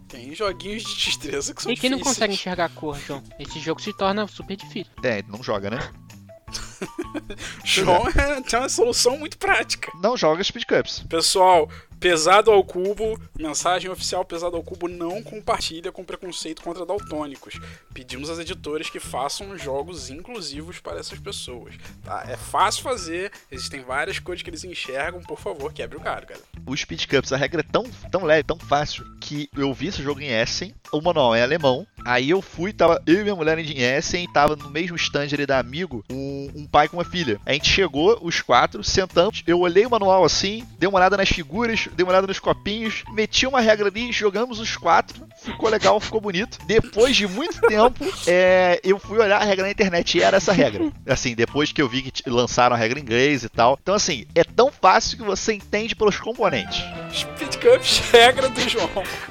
[0.08, 2.18] Tem joguinhos de destreza que são E quem não difíceis.
[2.18, 3.24] consegue enxergar a cor, João?
[3.40, 4.92] Esse jogo se torna super difícil.
[5.04, 5.80] É, não joga, né?
[7.64, 9.92] João é, tem uma solução muito prática.
[10.02, 11.04] Não joga Speed Cups.
[11.10, 17.60] Pessoal, pesado ao cubo, mensagem oficial pesado ao cubo não compartilha com preconceito contra daltônicos.
[17.94, 21.74] Pedimos às editoras que façam jogos inclusivos para essas pessoas.
[22.04, 22.26] Tá?
[22.28, 26.42] É fácil fazer, existem várias cores que eles enxergam, por favor, quebre o galho, cara.
[26.66, 30.04] O Speed Cups, a regra é tão, tão leve, tão fácil, que eu vi esse
[30.04, 33.58] jogo em Essen, o manual é alemão, aí eu fui, tava eu e minha mulher
[33.58, 37.40] em Essen, tava no mesmo stand ali da Amigo, um, um pai com uma filha.
[37.46, 41.30] A gente chegou, os quatro, sentamos, eu olhei o manual assim, dei uma olhada nas
[41.30, 46.00] figuras, dei uma olhada nos copinhos, meti uma regra ali, jogamos os quatro, ficou legal,
[46.00, 46.58] ficou bonito.
[46.66, 50.54] Depois de muito tempo, é, eu fui olhar a regra na internet e era essa
[50.54, 50.92] regra.
[51.08, 53.78] Assim, depois que eu vi que lançaram a regra em inglês e tal.
[53.82, 56.84] Então, assim, é tão fácil que você entende pelos componentes.
[57.14, 58.90] Speed Cups, regra do João.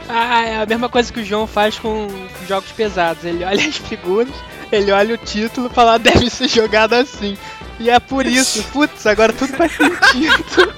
[0.09, 2.09] Ah, é a mesma coisa que o João faz com
[2.47, 3.25] jogos pesados.
[3.25, 4.35] Ele olha as figuras,
[4.73, 7.37] ele olha o título e fala, "Ah, deve ser jogado assim.
[7.81, 10.75] E é por isso, putz, agora tudo faz sentido.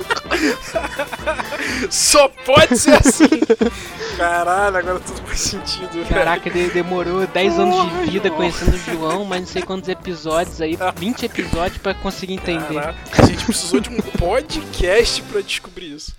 [1.91, 3.29] Só pode ser assim.
[4.17, 6.07] Caralho, agora tudo faz sentido, velho.
[6.07, 8.39] Caraca, ele demorou 10 anos de vida João.
[8.39, 12.75] conhecendo o João, mas não sei quantos episódios aí, 20 episódios pra conseguir entender.
[12.81, 16.15] Caraca, a gente precisou de um podcast pra descobrir isso.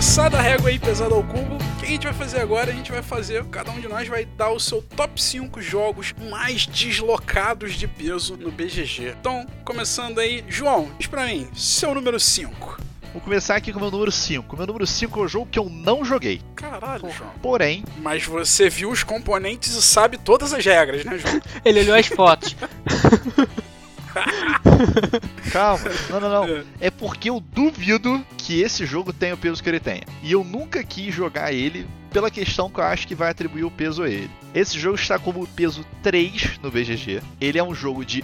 [0.00, 2.70] Passada a régua aí pesada ao cubo, o que a gente vai fazer agora?
[2.70, 6.14] A gente vai fazer, cada um de nós vai dar o seu top 5 jogos
[6.30, 9.14] mais deslocados de peso no BGG.
[9.20, 12.80] Então, começando aí, João, diz pra mim, seu número 5.
[13.12, 14.54] Vou começar aqui com o meu número 5.
[14.54, 16.40] O meu número 5 é o jogo que eu não joguei.
[16.54, 17.10] Caralho.
[17.10, 17.32] João.
[17.42, 21.42] Porém, Mas você viu os componentes e sabe todas as regras, né, João?
[21.62, 22.56] Ele olhou as fotos.
[25.52, 25.84] calma.
[26.08, 26.64] Não, não, não.
[26.80, 26.90] É.
[26.90, 30.04] Porque eu duvido que esse jogo tenha o peso que ele tenha.
[30.22, 33.70] E eu nunca quis jogar ele pela questão que eu acho que vai atribuir o
[33.70, 34.30] peso a ele.
[34.54, 37.20] Esse jogo está como peso 3 no BGG.
[37.40, 38.22] Ele é um jogo de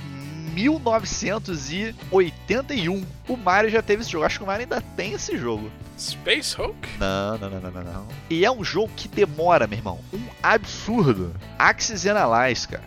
[0.53, 3.05] 1981.
[3.29, 4.25] O Mario já teve esse jogo.
[4.25, 5.70] Acho que o Mario ainda tem esse jogo.
[5.99, 6.77] Space Hulk?
[6.99, 8.07] Não, não, não, não, não, não.
[8.29, 9.99] E é um jogo que demora, meu irmão.
[10.12, 11.35] Um absurdo.
[11.59, 12.85] Axis Analyze, cara.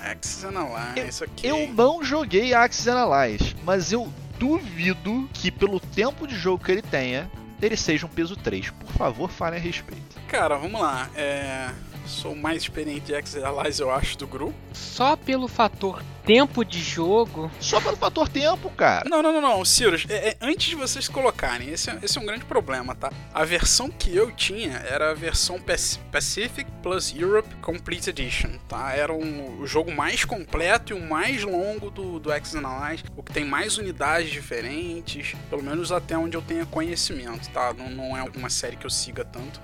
[0.00, 1.46] Axis Analyze, isso aqui.
[1.46, 6.82] Eu não joguei Axis Analyze, mas eu duvido que pelo tempo de jogo que ele
[6.82, 8.70] tenha, ele seja um peso 3.
[8.70, 10.18] Por favor, fale a respeito.
[10.26, 11.10] Cara, vamos lá.
[11.14, 11.70] É...
[12.10, 14.54] Sou o mais experiente de Analyze, eu acho, do grupo.
[14.72, 17.50] Só pelo fator tempo de jogo.
[17.60, 19.08] Só pelo fator tempo, cara.
[19.08, 19.64] Não, não, não, não.
[19.64, 23.12] Sirius, é, é, antes de vocês colocarem, esse é, esse é um grande problema, tá?
[23.32, 28.92] A versão que eu tinha era a versão Pac- Pacific Plus Europe Complete Edition, tá?
[28.92, 33.32] Era um, o jogo mais completo e o mais longo do, do Analyze, o que
[33.32, 37.72] tem mais unidades diferentes, pelo menos até onde eu tenha conhecimento, tá?
[37.72, 39.60] Não, não é uma série que eu siga tanto.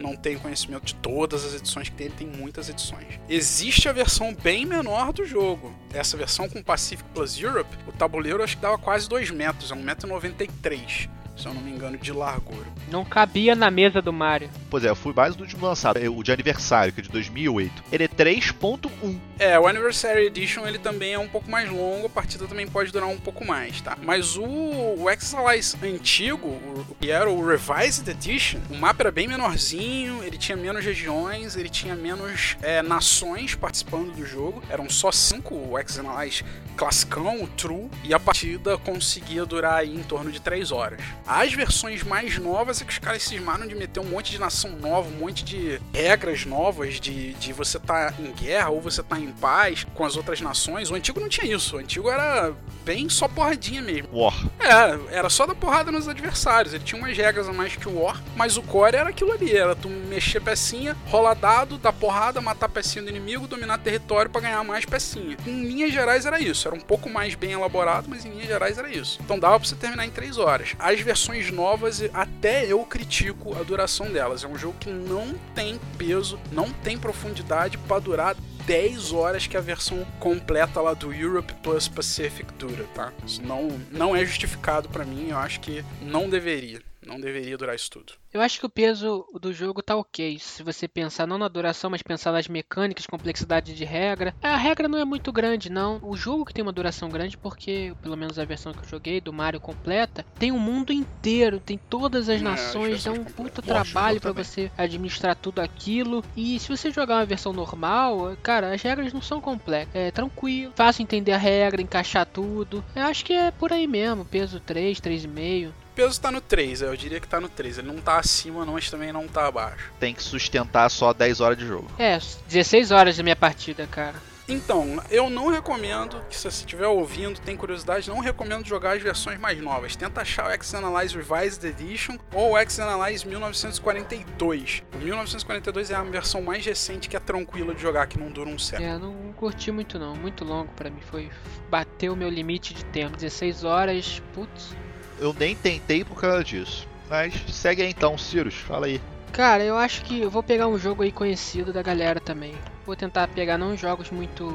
[0.00, 3.20] Não tenho conhecimento de todas as edições que tem, tem muitas edições.
[3.28, 5.74] Existe a versão bem menor do jogo.
[5.92, 9.74] Essa versão com Pacific Plus Europe, o tabuleiro acho que dava quase 2 metros, é
[9.74, 11.10] 1,93m,
[11.40, 12.66] se eu não me engano, de largura.
[12.90, 14.50] Não cabia na mesa do Mario.
[14.68, 17.08] Pois é, eu fui mais do último lançado, é o de aniversário, que é de
[17.08, 17.84] 2008.
[17.90, 19.18] Ele é 3.1.
[19.38, 22.92] É, o Anniversary Edition ele também é um pouco mais longo, a partida também pode
[22.92, 23.96] durar um pouco mais, tá?
[24.02, 29.26] Mas o, o Exalize antigo, o, que era o Revised Edition, o mapa era bem
[29.26, 34.62] menorzinho, ele tinha menos regiões, ele tinha menos é, nações participando do jogo.
[34.68, 36.44] Eram só cinco o Exalize
[36.80, 40.98] classicão, o True, e a partida conseguia durar aí em torno de 3 horas.
[41.30, 44.72] As versões mais novas é que os caras cismaram de meter um monte de nação
[44.72, 49.16] nova, um monte de regras novas de, de você tá em guerra ou você tá
[49.16, 50.90] em paz com as outras nações.
[50.90, 52.52] O antigo não tinha isso, o antigo era
[52.84, 54.08] bem só porradinha mesmo.
[54.12, 54.34] War.
[54.58, 56.74] É, era só dar porrada nos adversários.
[56.74, 59.56] Ele tinha umas regras a mais que o War, mas o core era aquilo ali:
[59.56, 64.40] era tu mexer pecinha, rolar dado, dar porrada, matar pecinha do inimigo, dominar território pra
[64.40, 65.36] ganhar mais pecinha.
[65.46, 66.66] Em linhas gerais era isso.
[66.66, 69.20] Era um pouco mais bem elaborado, mas em linhas gerais era isso.
[69.22, 70.74] Então dava pra você terminar em 3 horas.
[70.76, 74.44] As versões novas, até eu critico a duração delas.
[74.44, 79.56] É um jogo que não tem peso, não tem profundidade pra durar 10 horas que
[79.56, 83.12] a versão completa lá do Europe Plus Pacific dura, tá?
[83.26, 86.80] Isso não, não é justificado pra mim, eu acho que não deveria.
[87.10, 88.12] Não deveria durar isso tudo.
[88.32, 90.38] Eu acho que o peso do jogo tá ok.
[90.38, 94.32] Se você pensar não na duração, mas pensar nas mecânicas, complexidade de regra.
[94.40, 95.98] A regra não é muito grande, não.
[96.00, 99.20] O jogo que tem uma duração grande, porque, pelo menos a versão que eu joguei,
[99.20, 104.20] do Mario completa, tem o mundo inteiro, tem todas as nações, dá um puta trabalho
[104.20, 104.44] também.
[104.44, 106.24] você administrar tudo aquilo.
[106.36, 109.94] E se você jogar uma versão normal, cara, as regras não são complexas.
[109.94, 112.84] É tranquilo, fácil entender a regra, encaixar tudo.
[112.94, 115.72] Eu acho que é por aí mesmo, peso 3, 3,5.
[116.00, 117.76] O peso tá no 3, eu diria que tá no 3.
[117.76, 119.92] Ele não tá acima, não, mas também não tá abaixo.
[120.00, 121.90] Tem que sustentar só 10 horas de jogo.
[121.98, 124.14] É, 16 horas da minha partida, cara.
[124.48, 129.02] Então, eu não recomendo, que se você estiver ouvindo, tem curiosidade, não recomendo jogar as
[129.02, 129.94] versões mais novas.
[129.94, 134.82] Tenta achar o X-Analyze Revised Edition ou o X-Analyze 1942.
[134.94, 138.48] O 1942 é a versão mais recente que é tranquila de jogar, que não dura
[138.48, 138.88] um século.
[138.88, 141.02] É, não curti muito não, muito longo pra mim.
[141.02, 141.28] Foi
[141.68, 144.74] bateu o meu limite de tempo, 16 horas, putz.
[145.20, 146.88] Eu nem tentei por causa disso.
[147.08, 149.00] Mas segue aí então, Cirus, fala aí.
[149.32, 152.54] Cara, eu acho que eu vou pegar um jogo aí conhecido da galera também.
[152.86, 154.52] Vou tentar pegar não jogos muito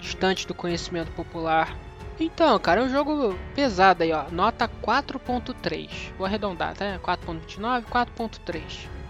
[0.00, 1.76] distantes do conhecimento popular.
[2.18, 4.24] Então, cara, é um jogo pesado aí, ó.
[4.30, 5.88] Nota 4.3.
[6.18, 6.98] Vou arredondar, tá?
[6.98, 8.62] 4.29, 4.3.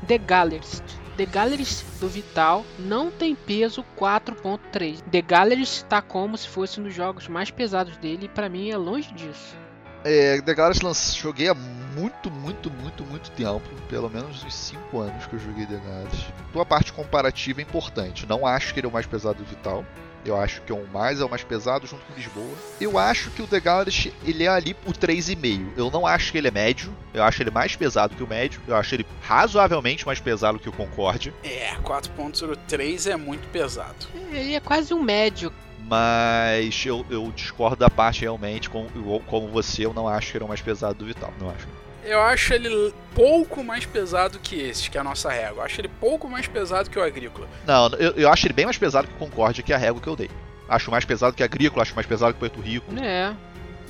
[0.06, 0.84] The Gallerist.
[1.16, 5.00] The Gallerist do Vital não tem peso 4.3.
[5.10, 8.70] The Gallerist tá como se fosse um dos jogos mais pesados dele e pra mim
[8.70, 9.56] é longe disso.
[10.04, 13.60] É, The Galaxy lance- joguei há muito, muito, muito, muito tempo.
[13.88, 16.26] Pelo menos uns 5 anos que eu joguei The Galaxy.
[16.52, 18.26] Tua parte comparativa é importante.
[18.26, 19.84] Não acho que ele é o mais pesado do Vital.
[20.24, 22.54] Eu acho que é o mais é o mais pesado junto com Lisboa.
[22.78, 25.72] Eu acho que o The Galaxy ele é ali por 3,5.
[25.78, 26.94] Eu não acho que ele é médio.
[27.14, 28.60] Eu acho ele mais pesado que o médio.
[28.68, 31.32] Eu acho ele razoavelmente mais pesado que o Concorde.
[31.42, 34.06] É, 4.03 é muito pesado.
[34.30, 35.50] Ele é quase um médio.
[35.90, 38.70] Mas eu, eu discordo da parte realmente.
[38.70, 38.88] Como,
[39.26, 41.34] como você, eu não acho que ele é o mais pesado do Vital.
[41.40, 41.66] Não acho.
[42.04, 45.62] Eu acho ele pouco mais pesado que esse, que é a nossa régua.
[45.62, 47.48] Eu acho ele pouco mais pesado que o Agrícola.
[47.66, 50.00] Não, eu, eu acho ele bem mais pesado que o Concorde, que é a régua
[50.00, 50.30] que eu dei.
[50.68, 52.94] Acho mais pesado que a Agrícola, acho mais pesado que o Porto Rico.
[52.96, 53.34] É.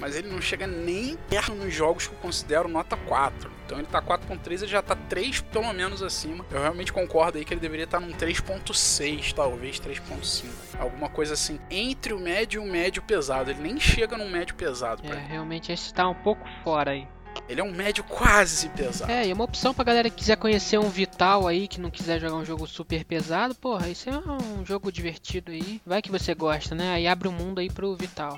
[0.00, 3.50] mas ele não chega nem perto nos jogos que eu considero nota 4.
[3.70, 6.44] Então ele tá 4.3, ele já tá 3 pelo menos acima.
[6.50, 10.44] Eu realmente concordo aí que ele deveria estar tá num 3.6, talvez 3.5.
[10.76, 13.48] Alguma coisa assim, entre o médio e o médio pesado.
[13.48, 15.00] Ele nem chega num médio pesado.
[15.06, 17.06] É, realmente esse tá um pouco fora aí.
[17.48, 19.12] Ele é um médio quase pesado.
[19.12, 21.92] É, e é uma opção pra galera que quiser conhecer um Vital aí, que não
[21.92, 23.54] quiser jogar um jogo super pesado.
[23.54, 25.80] Porra, isso é um jogo divertido aí.
[25.86, 26.94] Vai que você gosta, né?
[26.94, 28.36] Aí abre o um mundo aí pro Vital.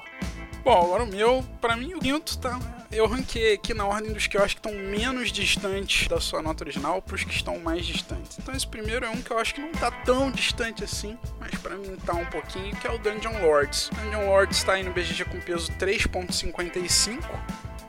[0.64, 2.58] Bom, agora o meu, pra mim o quinto tá.
[2.92, 6.42] Eu ranquei aqui na ordem dos que eu acho que estão menos distantes da sua
[6.42, 8.38] nota original pros que estão mais distantes.
[8.38, 11.54] Então esse primeiro é um que eu acho que não tá tão distante assim, mas
[11.56, 13.90] pra mim tá um pouquinho, que é o Dungeon Lords.
[13.94, 17.18] Dungeon Lords tá aí no BGG com peso 3.55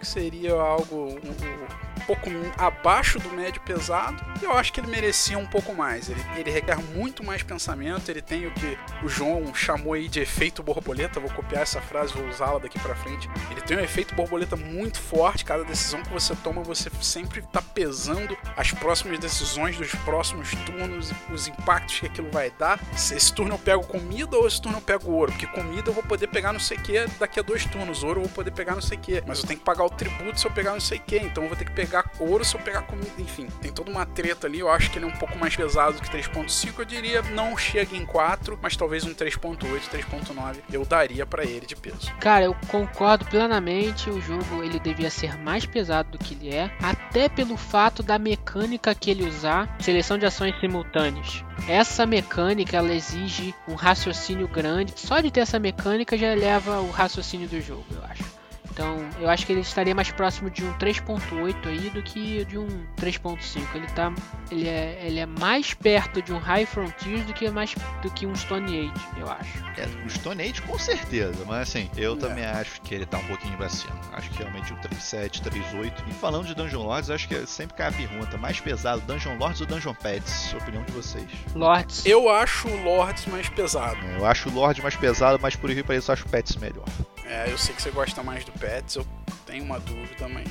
[0.03, 4.23] que seria algo um, um, pouco abaixo do médio pesado.
[4.41, 6.09] E eu acho que ele merecia um pouco mais.
[6.09, 8.09] Ele, ele requer muito mais pensamento.
[8.09, 11.19] Ele tem o que o João chamou aí de efeito borboleta.
[11.19, 13.29] Vou copiar essa frase, vou usá-la daqui para frente.
[13.51, 15.45] Ele tem um efeito borboleta muito forte.
[15.45, 21.11] Cada decisão que você toma, você sempre está pesando as próximas decisões dos próximos turnos,
[21.31, 22.79] os impactos que aquilo vai dar.
[22.95, 25.31] Se esse turno eu pego comida ou esse turno eu pego ouro.
[25.31, 28.03] Porque comida eu vou poder pegar não sei o que daqui a dois turnos.
[28.03, 29.23] Ouro eu vou poder pegar não sei o que.
[29.25, 31.49] Mas eu tenho que pagar o tributo se eu pegar não sei quem, então eu
[31.49, 34.59] vou ter que pegar ouro se eu pegar comida, enfim, tem toda uma treta ali,
[34.59, 37.95] eu acho que ele é um pouco mais pesado que 3.5, eu diria não chega
[37.95, 39.59] em 4, mas talvez um 3.8,
[39.91, 42.13] 3.9 eu daria para ele de peso.
[42.19, 46.71] Cara, eu concordo plenamente, o jogo ele devia ser mais pesado do que ele é,
[46.81, 51.43] até pelo fato da mecânica que ele usar, seleção de ações simultâneas.
[51.67, 54.93] Essa mecânica ela exige um raciocínio grande.
[54.95, 58.32] Só de ter essa mecânica já eleva o raciocínio do jogo, eu acho.
[58.73, 62.57] Então, eu acho que ele estaria mais próximo de um 3.8 aí do que de
[62.57, 63.63] um 3.5.
[63.75, 64.11] Ele tá
[64.49, 68.25] ele é, ele é mais perto de um High Frontiers do que mais do que
[68.25, 69.63] um Stone Age, eu acho.
[69.77, 72.17] É, o Stone Age com certeza, mas assim, eu é.
[72.17, 73.93] também acho que ele tá um pouquinho pra cima.
[74.11, 75.93] Acho que realmente um 3.7, 3.8.
[76.07, 79.61] E falando de Dungeon Lords, acho que sempre cai a pergunta, mais pesado, Dungeon Lords
[79.61, 80.53] ou Dungeon Pets?
[80.55, 81.27] Opinião de vocês.
[81.53, 82.03] Lords.
[82.05, 83.97] Eu acho o Lords mais pesado.
[84.03, 86.85] É, eu acho o Lord mais pesado, mas por isso eu acho o Pets melhor.
[87.25, 89.05] É, eu sei que você gosta mais do Pets, eu
[89.45, 90.47] tenho uma dúvida, mas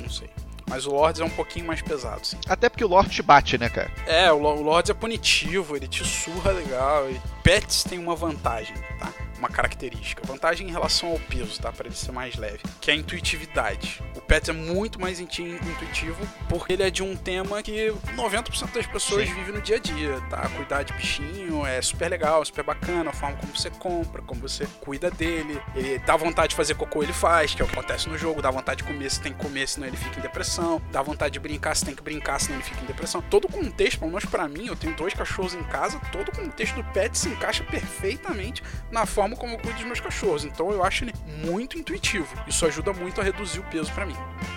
[0.00, 0.28] não sei.
[0.66, 2.38] Mas o Lords é um pouquinho mais pesado, sim.
[2.48, 3.90] Até porque o Lord te bate, né, cara?
[4.06, 7.10] É, o Lords é punitivo, ele te surra legal.
[7.10, 9.12] E Pets tem uma vantagem, tá?
[9.44, 10.26] Uma característica.
[10.26, 11.70] Vantagem em relação ao peso, tá?
[11.70, 12.60] Para ele ser mais leve.
[12.80, 14.02] Que é a intuitividade.
[14.16, 18.86] O Pets é muito mais intuitivo porque ele é de um tema que 90% das
[18.86, 19.34] pessoas Sim.
[19.34, 20.48] vivem no dia a dia, tá?
[20.48, 23.10] Cuidar de bichinho é super legal, super bacana.
[23.10, 25.60] A forma como você compra, como você cuida dele.
[25.74, 28.40] Ele dá vontade de fazer cocô, ele faz, que é o que acontece no jogo.
[28.40, 30.80] Dá vontade de comer, se tem que comer, senão ele fica em depressão.
[30.90, 33.20] Dá vontade de brincar, se tem que brincar, senão ele fica em depressão.
[33.20, 36.32] Todo o contexto, pelo menos pra mim, eu tenho dois cachorros em casa, todo o
[36.32, 40.44] contexto do Pets encaixa perfeitamente na forma como eu cuido dos meus cachorros.
[40.44, 41.14] Então eu acho ele
[41.46, 42.26] muito intuitivo.
[42.46, 44.16] Isso ajuda muito a reduzir o peso para mim.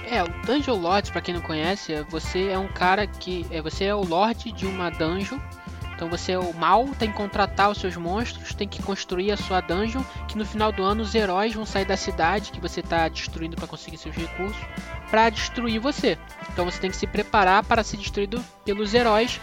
[0.10, 3.46] É, o Dungeon Lords, para quem não conhece, você é um cara que.
[3.52, 5.40] É, você é o Lorde de uma dungeon.
[5.98, 9.38] Então você é o mal, tem que contratar os seus monstros, tem que construir a
[9.38, 12.82] sua dungeon, que no final do ano os heróis vão sair da cidade que você
[12.82, 14.62] está destruindo para conseguir seus recursos,
[15.10, 16.16] para destruir você.
[16.54, 19.42] Então você tem que se preparar para ser destruído pelos heróis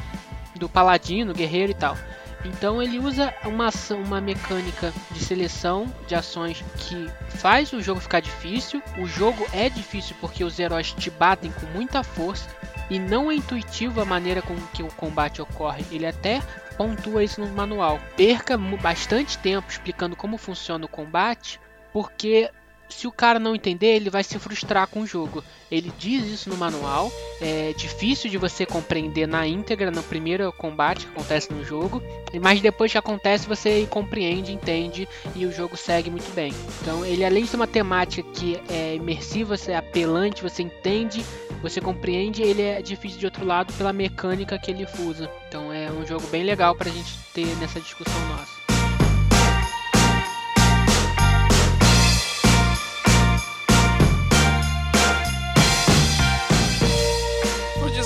[0.55, 1.97] do paladino, guerreiro e tal.
[2.45, 8.01] Então ele usa uma ação, uma mecânica de seleção de ações que faz o jogo
[8.01, 8.83] ficar difícil.
[8.99, 12.49] O jogo é difícil porque os heróis te batem com muita força
[12.91, 15.85] e não é intuitivo a maneira com que o combate ocorre.
[15.91, 16.43] Ele até
[16.77, 17.99] pontua isso no manual.
[18.17, 21.61] Perca bastante tempo explicando como funciona o combate,
[21.93, 22.51] porque
[22.89, 25.43] se o cara não entender, ele vai se frustrar com o jogo.
[25.71, 27.11] Ele diz isso no manual.
[27.41, 32.03] É difícil de você compreender na íntegra no primeiro combate que acontece no jogo,
[32.41, 36.53] mas depois que acontece você compreende, entende e o jogo segue muito bem.
[36.81, 41.25] Então, ele além de ser uma temática que é imersiva, é apelante, você entende,
[41.61, 45.31] você compreende, ele é difícil de outro lado pela mecânica que ele usa.
[45.49, 48.54] Então, é um jogo bem legal para a gente ter nessa discussão nossa.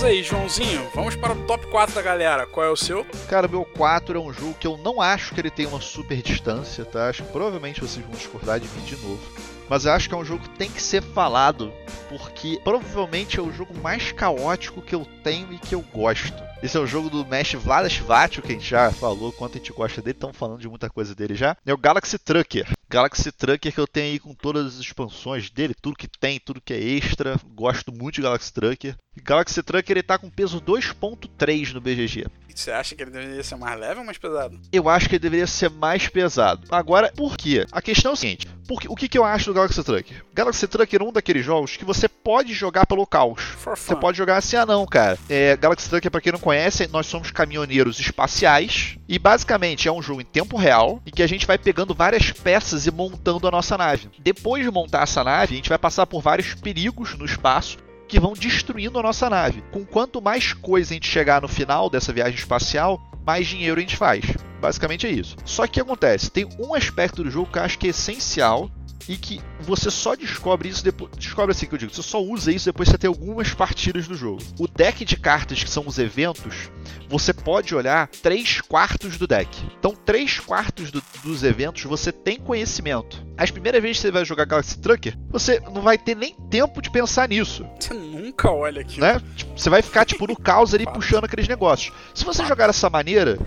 [0.09, 2.47] Aí, Joãozinho, vamos para o top 4 da galera.
[2.47, 3.05] Qual é o seu?
[3.29, 6.23] Cara, meu 4 é um jogo que eu não acho que ele tenha uma super
[6.23, 7.09] distância, tá?
[7.09, 9.21] Acho que provavelmente vocês vão discordar de mim de novo.
[9.68, 11.71] Mas eu acho que é um jogo que tem que ser falado,
[12.09, 16.48] porque provavelmente é o jogo mais caótico que eu tenho e que eu gosto.
[16.61, 19.59] Esse é o jogo do mestre Vladas Vatio, que a gente já falou quanto a
[19.59, 21.57] gente gosta dele, estamos falando de muita coisa dele já.
[21.64, 22.66] É o Galaxy Trucker.
[22.90, 26.61] Galaxy Trucker que eu tenho aí com todas as expansões dele, tudo que tem, tudo
[26.61, 27.38] que é extra.
[27.54, 28.96] Gosto muito de Galaxy Trucker.
[29.23, 32.27] Galaxy Trucker ele tá com peso 2.3 no BGG.
[32.59, 34.59] Você acha que ele deveria ser mais leve ou mais pesado?
[34.73, 36.67] Eu acho que ele deveria ser mais pesado.
[36.71, 37.65] Agora, por quê?
[37.71, 40.25] A questão é o seguinte: porque, o que, que eu acho do Galaxy Trucker?
[40.35, 43.56] Galaxy Trucker é um daqueles jogos que você pode jogar pelo caos.
[43.65, 45.17] Você pode jogar assim, ah não, cara.
[45.29, 48.96] É, Galaxy Trucker, pra quem não conhece, nós somos caminhoneiros espaciais.
[49.07, 52.33] E basicamente é um jogo em tempo real em que a gente vai pegando várias
[52.33, 54.09] peças e montando a nossa nave.
[54.19, 57.77] Depois de montar essa nave, a gente vai passar por vários perigos no espaço
[58.09, 59.63] que vão destruindo a nossa nave.
[59.71, 63.83] Com quanto mais coisa a gente chegar no final dessa viagem espacial, mais dinheiro a
[63.83, 64.25] gente faz.
[64.59, 65.37] Basicamente é isso.
[65.44, 66.31] Só que o que acontece?
[66.31, 68.71] Tem um aspecto do jogo que eu acho que é essencial
[69.09, 71.11] e que você só descobre isso depois.
[71.17, 74.07] Descobre assim que eu digo, você só usa isso depois que você tem algumas partidas
[74.09, 74.42] do jogo.
[74.59, 76.71] O deck de cartas, que são os eventos,
[77.09, 79.49] você pode olhar 3 quartos do deck.
[79.79, 83.25] Então, 3 quartos do- dos eventos você tem conhecimento.
[83.37, 86.83] As primeiras vezes que você vai jogar Galaxy Trucker, você não vai ter nem tempo
[86.83, 89.01] de pensar nisso Você nunca olha aqui.
[89.01, 89.21] né?
[89.37, 91.92] Tipo, Você vai ficar tipo no caos ali puxando aqueles negócios.
[92.15, 93.38] Se você jogar dessa maneira,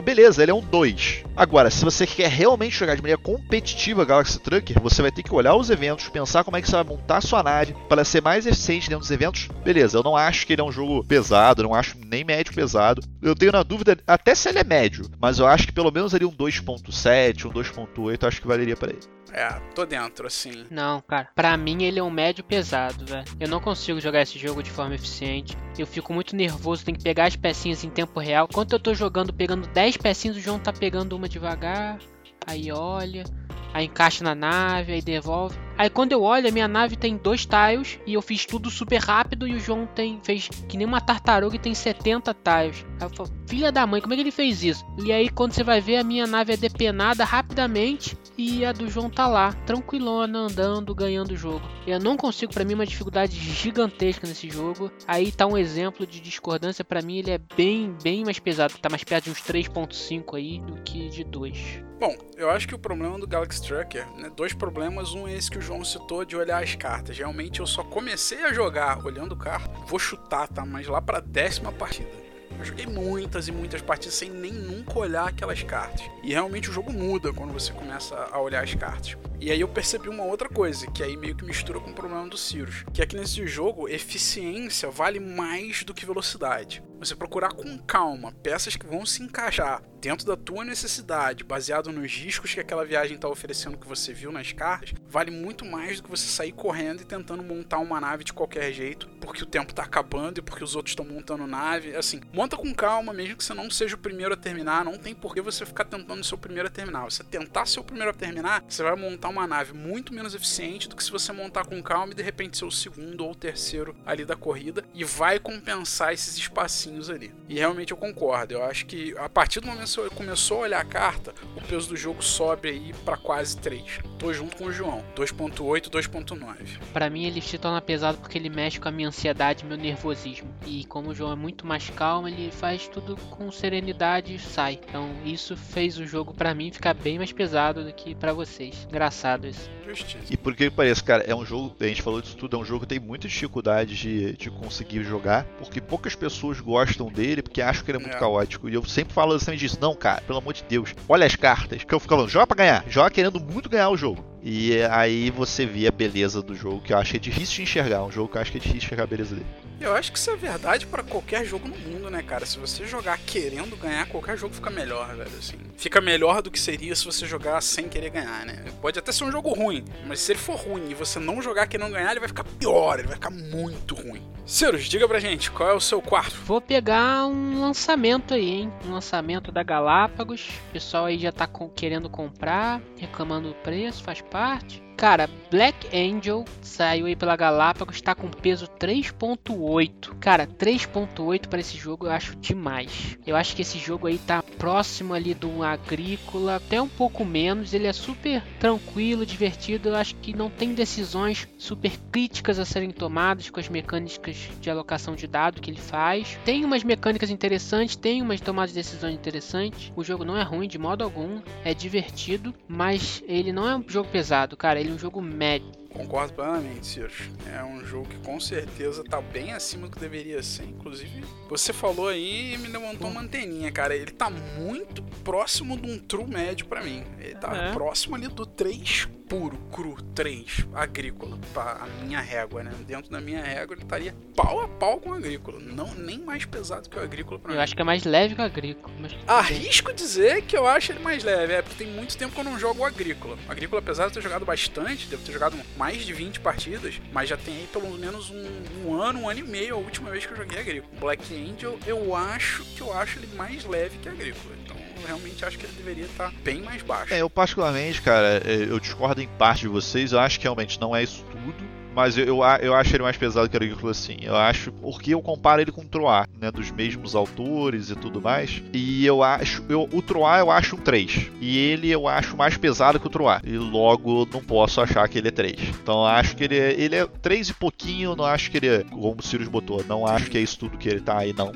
[0.00, 1.24] beleza, ele é um 2.
[1.36, 5.34] Agora, se você quer realmente jogar de maneira competitiva Galaxy Trucker, você vai ter que
[5.34, 8.46] olhar os eventos, pensar como é que você vai montar sua nave para ser mais
[8.46, 9.48] eficiente dentro dos eventos.
[9.64, 13.02] Beleza, eu não acho que ele é um jogo pesado, não acho nem médio pesado.
[13.22, 16.14] Eu tenho na dúvida até se ele é médio, mas eu acho que pelo menos
[16.14, 19.19] ali um 2.7, um 2.8, eu acho que valeria para ele.
[19.32, 20.66] É, tô dentro, assim.
[20.70, 21.28] Não, cara.
[21.34, 23.24] Pra mim ele é um médio pesado, velho.
[23.38, 25.56] Eu não consigo jogar esse jogo de forma eficiente.
[25.78, 28.46] Eu fico muito nervoso, tenho que pegar as pecinhas em tempo real.
[28.50, 31.98] Enquanto eu tô jogando, pegando 10 pecinhas, o João tá pegando uma devagar.
[32.46, 33.24] Aí olha,
[33.72, 35.56] aí encaixa na nave, aí devolve.
[35.80, 38.98] Aí quando eu olho, a minha nave tem dois tiles e eu fiz tudo super
[39.00, 42.84] rápido e o João tem fez que nem uma tartaruga e tem 70 tiles.
[43.00, 44.84] Aí eu falo, filha da mãe, como é que ele fez isso?
[45.02, 48.90] E aí quando você vai ver, a minha nave é depenada rapidamente e a do
[48.90, 51.66] João tá lá, tranquilona, andando, ganhando o jogo.
[51.86, 54.92] Eu não consigo, pra mim, uma dificuldade gigantesca nesse jogo.
[55.06, 58.90] Aí tá um exemplo de discordância, pra mim ele é bem, bem mais pesado, tá
[58.90, 61.88] mais perto de uns 3.5 aí do que de 2.
[62.00, 65.50] Bom, eu acho que o problema do Galaxy Trucker, né, dois problemas, um é esse
[65.50, 67.16] que o João citou de olhar as cartas.
[67.16, 70.66] Realmente eu só comecei a jogar olhando carta, vou chutar, tá?
[70.66, 72.10] Mas lá pra décima partida.
[72.58, 76.02] Eu joguei muitas e muitas partidas sem nem nunca olhar aquelas cartas.
[76.24, 79.16] E realmente o jogo muda quando você começa a olhar as cartas.
[79.40, 82.28] E aí eu percebi uma outra coisa, que aí meio que mistura com o problema
[82.28, 82.84] do Sirius.
[82.92, 86.82] Que é que nesse jogo, eficiência vale mais do que velocidade.
[86.98, 92.12] Você procurar com calma peças que vão se encaixar dentro da tua necessidade, baseado nos
[92.12, 96.04] riscos que aquela viagem está oferecendo que você viu nas cartas, vale muito mais do
[96.04, 99.74] que você sair correndo e tentando montar uma nave de qualquer jeito, porque o tempo
[99.74, 101.96] tá acabando e porque os outros estão montando nave.
[101.96, 105.14] Assim, monta com calma, mesmo que você não seja o primeiro a terminar, não tem
[105.14, 107.04] por que você ficar tentando ser o primeiro a terminar.
[107.04, 110.88] Você tentar ser o primeiro a terminar, você vai montar uma nave muito menos eficiente
[110.88, 113.34] do que se você montar com calma e de repente ser o segundo ou o
[113.34, 117.32] terceiro ali da corrida e vai compensar esses espacinhos ali.
[117.48, 118.54] E realmente eu concordo.
[118.54, 121.60] Eu acho que a partir do momento que você começou a olhar a carta, o
[121.62, 124.00] peso do jogo sobe aí para quase 3.
[124.18, 126.78] Tô junto com o João, 2.8, 2.9.
[126.92, 130.52] Pra mim ele se torna pesado porque ele mexe com a minha ansiedade meu nervosismo.
[130.66, 134.80] E como o João é muito mais calmo, ele faz tudo com serenidade e sai.
[134.86, 138.86] Então isso fez o jogo pra mim ficar bem mais pesado do que pra vocês.
[139.20, 139.70] Engraçado isso.
[139.86, 140.18] Justiça.
[140.30, 142.58] E por que que pareça, cara, é um jogo, a gente falou disso tudo, é
[142.60, 147.42] um jogo que tem muita dificuldade de, de conseguir jogar, porque poucas pessoas gostam dele,
[147.42, 148.18] porque acham que ele é muito É.
[148.18, 148.68] caótico.
[148.68, 149.78] E eu sempre falo exatamente disso.
[149.80, 151.84] Não, cara, pelo amor de Deus, olha as cartas.
[151.84, 154.24] Que eu fico falando, joga pra ganhar, joga querendo muito ganhar o jogo.
[154.42, 157.62] E aí você vê a beleza do jogo, que eu acho que é difícil de
[157.62, 158.04] enxergar.
[158.04, 159.46] Um jogo que eu acho que é difícil de enxergar a beleza dele.
[159.80, 162.44] Eu acho que isso é verdade pra qualquer jogo no mundo, né, cara?
[162.44, 165.56] Se você jogar querendo ganhar, qualquer jogo fica melhor, velho, assim.
[165.76, 168.62] Fica melhor do que seria se você jogar sem querer ganhar, né?
[168.82, 171.66] Pode até ser um jogo ruim, mas se ele for ruim e você não jogar
[171.66, 174.22] querendo ganhar, ele vai ficar pior, ele vai ficar muito ruim.
[174.44, 176.34] Cirus, diga pra gente, qual é o seu quarto?
[176.44, 178.72] Vou pegar um lançamento aí, hein?
[178.84, 180.48] Um lançamento da Galápagos.
[180.68, 184.82] O pessoal aí já tá com- querendo comprar, reclamando do preço, faz parte.
[185.00, 190.18] Cara, Black Angel saiu aí pela Galápagos, tá com peso 3.8.
[190.20, 193.16] Cara, 3.8 para esse jogo eu acho demais.
[193.26, 197.72] Eu acho que esse jogo aí tá próximo ali do agrícola, até um pouco menos.
[197.72, 199.88] Ele é super tranquilo, divertido.
[199.88, 204.68] Eu acho que não tem decisões super críticas a serem tomadas com as mecânicas de
[204.68, 206.38] alocação de dado que ele faz.
[206.44, 209.90] Tem umas mecânicas interessantes, tem umas tomadas de decisões interessantes.
[209.96, 213.84] O jogo não é ruim de modo algum, é divertido, mas ele não é um
[213.88, 214.78] jogo pesado, cara.
[214.78, 215.79] Ele um jogo médio.
[215.92, 217.12] Concordo plenamente, Ciro.
[217.52, 220.64] É um jogo que com certeza tá bem acima do que deveria ser.
[220.64, 223.94] Inclusive, você falou aí e me levantou uma anteninha, cara.
[223.94, 227.04] Ele tá muito próximo de um true médio para mim.
[227.18, 227.72] Ele tá é.
[227.72, 232.72] próximo ali do 3 puro, cru, 3, agrícola, a minha régua, né?
[232.84, 236.44] Dentro da minha régua ele estaria pau a pau com o agrícola, não nem mais
[236.44, 237.62] pesado que o agrícola pra eu mim.
[237.62, 238.92] acho que é mais leve que o agrícola.
[238.98, 239.16] Mas...
[239.28, 242.44] Arrisco dizer que eu acho ele mais leve, é porque tem muito tempo que eu
[242.44, 243.38] não jogo o agrícola.
[243.46, 247.30] O agrícola, apesar de ter jogado bastante, devo ter jogado mais de 20 partidas, mas
[247.30, 248.44] já tem aí pelo menos um,
[248.84, 250.92] um ano, um ano e meio a última vez que eu joguei agrícola.
[251.00, 254.54] Black Angel, eu acho que eu acho ele mais leve que agrícola.
[254.62, 254.76] Então
[255.06, 257.14] realmente acho que ele deveria estar bem mais baixo.
[257.14, 260.78] É, eu particularmente, cara, é, eu discordo em parte de vocês, eu acho que realmente
[260.78, 261.79] não é isso tudo.
[261.94, 264.16] Mas eu, eu, eu acho ele mais pesado que o Agrícola, assim.
[264.22, 264.72] Eu acho.
[264.72, 266.50] Porque eu comparo ele com o Troar, né?
[266.50, 268.62] Dos mesmos autores e tudo mais.
[268.72, 269.64] E eu acho.
[269.68, 271.30] Eu, o Troar eu acho um 3.
[271.40, 273.42] E ele eu acho mais pesado que o Troar.
[273.44, 275.60] E logo não posso achar que ele é 3.
[275.82, 278.16] Então eu acho que ele é, ele é 3 e pouquinho.
[278.16, 278.84] Não acho que ele é.
[278.84, 279.84] Como o Sirius botou.
[279.86, 281.52] Não acho que é isso tudo que ele tá aí, não.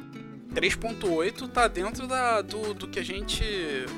[0.55, 3.45] 3.8 tá dentro da, do, do que a gente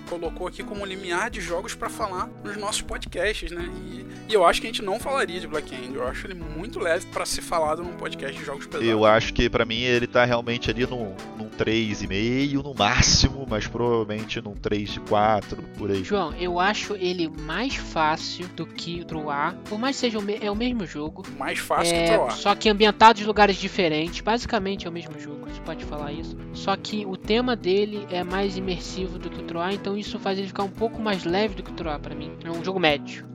[0.08, 3.70] colocou aqui como limiar de jogos para falar nos nossos podcasts, né?
[3.84, 5.94] E, e, eu acho que a gente não falaria de Black End.
[5.94, 8.88] Eu acho ele muito leve para ser falado num podcast de jogos pesados.
[8.88, 13.66] Eu acho que para mim ele tá realmente ali num, num 3,5 no máximo, mas
[13.66, 16.04] provavelmente num 3,4 por aí.
[16.04, 19.56] João, eu acho ele mais fácil do que o Troar.
[19.68, 21.24] Por mais que seja o, me é o mesmo jogo.
[21.38, 22.32] Mais fácil é, que o Troar.
[22.32, 24.20] Só que ambientado em lugares diferentes.
[24.20, 26.36] Basicamente é o mesmo jogo, você pode falar isso.
[26.52, 30.38] Só que o tema dele é mais imersivo do que o Troar, então isso faz
[30.38, 32.32] ele ficar um pouco mais leve do que o Troar para mim.
[32.44, 33.26] É um jogo médio.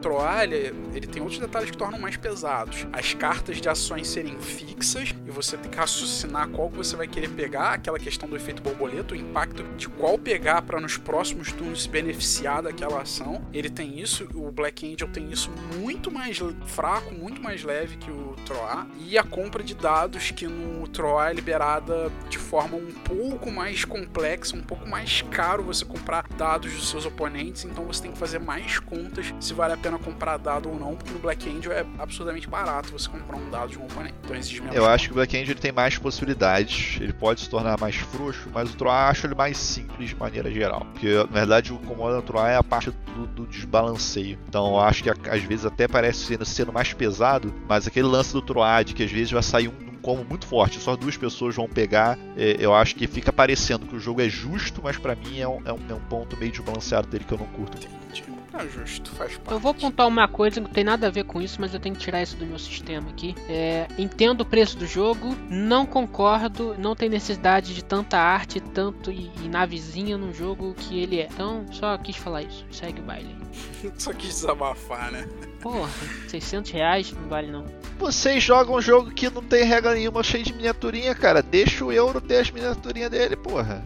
[0.00, 2.86] Troalha, ele tem outros detalhes que tornam mais pesados.
[2.92, 7.06] As cartas de ações serem fixas e você tem que raciocinar qual que você vai
[7.06, 11.52] querer pegar, aquela questão do efeito borboleta, o impacto de qual pegar para nos próximos
[11.52, 13.44] turnos se beneficiar daquela ação.
[13.52, 18.10] Ele tem isso, o Black Angel tem isso muito mais fraco, muito mais leve que
[18.10, 18.86] o Troar.
[18.98, 23.84] E a compra de dados que no Troar é liberada de forma um pouco mais
[23.84, 28.18] complexa, um pouco mais caro você comprar dados dos seus oponentes, então você tem que
[28.18, 31.48] fazer mais contas se vale a pena pena comprar dado ou não, porque no Black
[31.48, 34.14] Angel é absurdamente barato você comprar um dado de um oponente.
[34.22, 34.76] Então exige menos.
[34.76, 36.98] Eu acho que o Black Angel ele tem mais possibilidades.
[37.00, 40.50] Ele pode se tornar mais frouxo, mas o Troar acho ele mais simples de maneira
[40.50, 40.86] geral.
[40.92, 44.38] Porque na verdade o comando do Troar é a parte do, do, desbalanceio.
[44.48, 48.32] Então eu acho que às vezes até parece sendo, sendo mais pesado, mas aquele lance
[48.32, 51.54] do Troar de que às vezes vai sair um como muito forte, só duas pessoas
[51.54, 52.18] vão pegar.
[52.34, 55.46] É, eu acho que fica parecendo que o jogo é justo, mas para mim é
[55.46, 57.76] um, é, um, é um ponto meio desbalanceado dele que eu não curto.
[57.76, 58.39] Entendi.
[58.52, 59.52] É justo, faz parte.
[59.52, 61.80] Eu vou apontar uma coisa que não tem nada a ver com isso, mas eu
[61.80, 63.34] tenho que tirar isso do meu sistema aqui.
[63.48, 69.10] É, entendo o preço do jogo, não concordo, não tem necessidade de tanta arte, tanto
[69.10, 71.28] e, e navezinha num jogo que ele é.
[71.32, 72.66] Então, só quis falar isso.
[72.70, 73.36] Segue o baile.
[73.96, 75.28] só quis desabafar, né?
[75.60, 75.90] Porra,
[76.28, 77.64] 600 reais não vale não.
[77.98, 81.42] Vocês jogam um jogo que não tem regra nenhuma, cheio de miniaturinha, cara.
[81.42, 83.84] Deixa o euro ter as miniaturinhas dele, porra.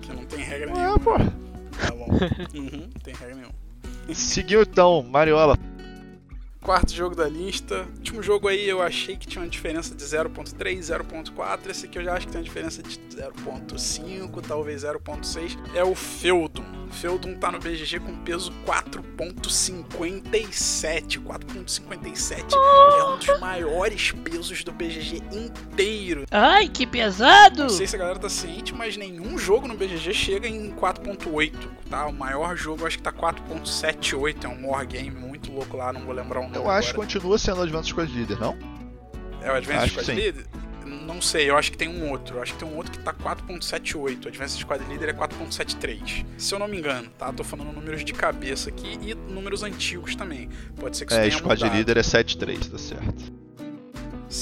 [0.00, 0.94] Que não tem regra nenhuma.
[0.94, 1.34] É, porra.
[1.78, 2.06] Tá bom.
[2.54, 3.61] uhum, não tem regra nenhuma.
[4.12, 5.56] Seguiu então, Mariola.
[6.62, 7.82] Quarto jogo da lista.
[7.82, 11.68] O último jogo aí eu achei que tinha uma diferença de 0.3, 0.4.
[11.68, 15.58] Esse aqui eu já acho que tem uma diferença de 0.5, talvez 0.6.
[15.74, 16.62] É o Feudum.
[16.92, 21.20] Feudum tá no BGG com peso 4.57.
[21.20, 23.00] 4.57 oh!
[23.00, 26.26] é um dos maiores pesos do BGG inteiro.
[26.30, 27.62] Ai, que pesado!
[27.62, 31.54] Não sei se a galera tá ciente, mas nenhum jogo no BGG chega em 4.8,
[31.90, 32.06] tá?
[32.06, 35.10] O maior jogo eu acho que tá 4.78, é um wargame
[35.42, 37.90] muito louco lá, não vou lembrar o nome Eu acho que continua sendo o Advanced
[37.90, 38.56] Squad Leader, não?
[39.42, 40.46] É o Advanced Squad Leader?
[40.84, 42.36] Não sei, eu acho que tem um outro.
[42.36, 44.24] Eu acho que tem um outro que tá 4.78.
[44.24, 46.24] O Advanced Squad Leader é 4.73.
[46.36, 47.32] Se eu não me engano, tá?
[47.32, 50.48] Tô falando números de cabeça aqui e números antigos também.
[50.76, 51.76] Pode ser que isso é, tenha Squad mudado.
[51.76, 53.32] Leader é 7.3, tá certo.